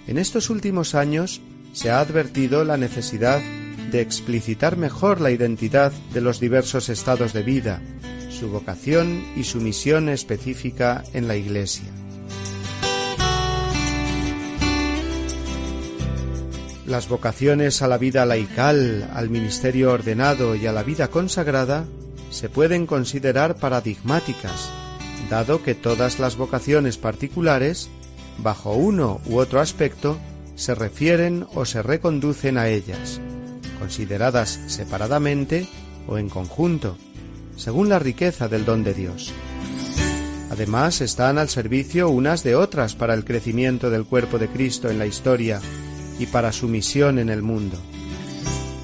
en 0.07 0.19
estos 0.19 0.51
últimos 0.51 0.95
años 0.95 1.41
se 1.73 1.91
ha 1.91 2.01
advertido 2.01 2.64
la 2.64 2.77
necesidad 2.77 3.41
de 3.91 4.01
explicitar 4.01 4.76
mejor 4.76 5.20
la 5.20 5.30
identidad 5.30 5.93
de 6.12 6.20
los 6.20 6.41
diversos 6.41 6.89
estados 6.89 7.32
de 7.32 7.43
vida, 7.43 7.80
su 8.30 8.51
vocación 8.51 9.24
y 9.36 9.45
su 9.45 9.61
misión 9.61 10.09
específica 10.09 11.03
en 11.12 11.28
la 11.28 11.36
Iglesia. 11.36 11.86
Las 16.86 17.09
vocaciones 17.09 17.82
a 17.82 17.89
la 17.89 17.99
vida 17.99 18.24
laical, 18.24 19.09
al 19.14 19.28
ministerio 19.28 19.93
ordenado 19.93 20.55
y 20.55 20.66
a 20.66 20.72
la 20.72 20.82
vida 20.82 21.09
consagrada 21.09 21.84
se 22.30 22.49
pueden 22.49 22.86
considerar 22.86 23.57
paradigmáticas, 23.57 24.70
dado 25.28 25.62
que 25.62 25.74
todas 25.74 26.18
las 26.18 26.36
vocaciones 26.36 26.97
particulares, 26.97 27.91
bajo 28.39 28.72
uno 28.72 29.20
u 29.26 29.39
otro 29.39 29.61
aspecto, 29.61 30.18
se 30.55 30.74
refieren 30.74 31.47
o 31.55 31.64
se 31.64 31.82
reconducen 31.82 32.57
a 32.57 32.68
ellas 32.68 33.20
consideradas 33.79 34.61
separadamente 34.66 35.66
o 36.07 36.18
en 36.18 36.29
conjunto, 36.29 36.97
según 37.57 37.89
la 37.89 37.99
riqueza 37.99 38.49
del 38.49 38.64
don 38.64 38.85
de 38.85 38.95
Dios. 38.95 39.33
Además, 40.51 41.01
están 41.01 41.39
al 41.39 41.49
servicio 41.49 42.09
unas 42.09 42.43
de 42.43 42.57
otras 42.57 42.95
para 42.95 43.14
el 43.14 43.24
crecimiento 43.24 43.91
del 43.91 44.05
cuerpo 44.05 44.39
de 44.39 44.49
Cristo 44.49 44.91
en 44.91 44.99
la 44.99 45.07
historia 45.07 45.61
y 46.18 46.26
para 46.26 46.53
su 46.53 46.68
misión 46.68 47.18
en 47.18 47.29
el 47.29 47.43
mundo. 47.43 47.76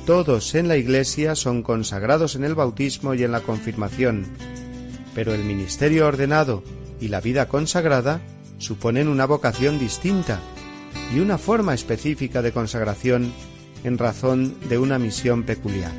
Todos 0.07 0.55
en 0.55 0.68
la 0.68 0.76
Iglesia 0.76 1.34
son 1.34 1.62
consagrados 1.62 2.36
en 2.36 2.45
el 2.45 2.55
bautismo 2.55 3.14
y 3.14 3.24
en 3.24 3.32
la 3.32 3.40
confirmación, 3.40 4.26
pero 5.14 5.32
el 5.32 5.42
ministerio 5.45 6.07
ordenado 6.07 6.62
y 7.01 7.09
la 7.09 7.20
vida 7.20 7.49
consagrada 7.49 8.20
suponen 8.59 9.09
una 9.09 9.24
vocación 9.24 9.78
distinta 9.78 10.40
y 11.14 11.20
una 11.20 11.38
forma 11.38 11.72
específica 11.72 12.42
de 12.42 12.53
consagración 12.53 13.32
en 13.85 13.99
razón 13.99 14.55
de 14.68 14.78
una 14.78 14.99
misión 14.99 15.45
peculiar. 15.45 15.93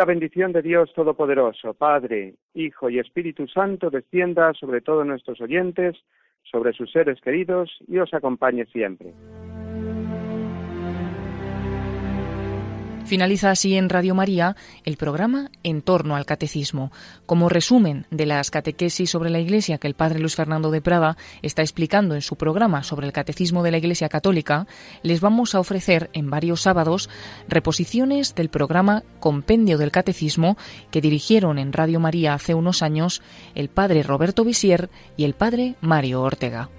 La 0.00 0.06
bendición 0.06 0.50
de 0.52 0.62
Dios 0.62 0.90
Todopoderoso, 0.94 1.74
Padre, 1.74 2.32
Hijo 2.54 2.88
y 2.88 2.98
Espíritu 2.98 3.46
Santo, 3.46 3.90
descienda 3.90 4.54
sobre 4.54 4.80
todos 4.80 5.04
nuestros 5.04 5.38
oyentes, 5.42 5.94
sobre 6.50 6.72
sus 6.72 6.90
seres 6.90 7.20
queridos 7.20 7.70
y 7.86 7.98
os 7.98 8.14
acompañe 8.14 8.64
siempre. 8.72 9.12
Finaliza 13.04 13.50
así 13.50 13.74
en 13.74 13.88
Radio 13.88 14.14
María 14.14 14.54
el 14.84 14.96
programa 14.96 15.50
En 15.64 15.82
torno 15.82 16.14
al 16.14 16.26
Catecismo. 16.26 16.92
Como 17.26 17.48
resumen 17.48 18.06
de 18.10 18.24
las 18.26 18.50
catequesis 18.50 19.10
sobre 19.10 19.30
la 19.30 19.40
Iglesia 19.40 19.78
que 19.78 19.88
el 19.88 19.94
Padre 19.94 20.20
Luis 20.20 20.36
Fernando 20.36 20.70
de 20.70 20.80
Prada 20.80 21.16
está 21.42 21.62
explicando 21.62 22.14
en 22.14 22.22
su 22.22 22.36
programa 22.36 22.82
sobre 22.84 23.06
el 23.06 23.12
Catecismo 23.12 23.62
de 23.62 23.72
la 23.72 23.78
Iglesia 23.78 24.08
Católica, 24.08 24.66
les 25.02 25.20
vamos 25.20 25.54
a 25.54 25.60
ofrecer 25.60 26.08
en 26.12 26.30
varios 26.30 26.60
sábados 26.60 27.10
reposiciones 27.48 28.34
del 28.34 28.48
programa 28.48 29.02
Compendio 29.18 29.76
del 29.76 29.90
Catecismo 29.90 30.56
que 30.90 31.00
dirigieron 31.00 31.58
en 31.58 31.72
Radio 31.72 31.98
María 31.98 32.34
hace 32.34 32.54
unos 32.54 32.82
años 32.82 33.22
el 33.54 33.70
Padre 33.70 34.02
Roberto 34.02 34.44
Visier 34.44 34.88
y 35.16 35.24
el 35.24 35.34
Padre 35.34 35.74
Mario 35.80 36.22
Ortega. 36.22 36.70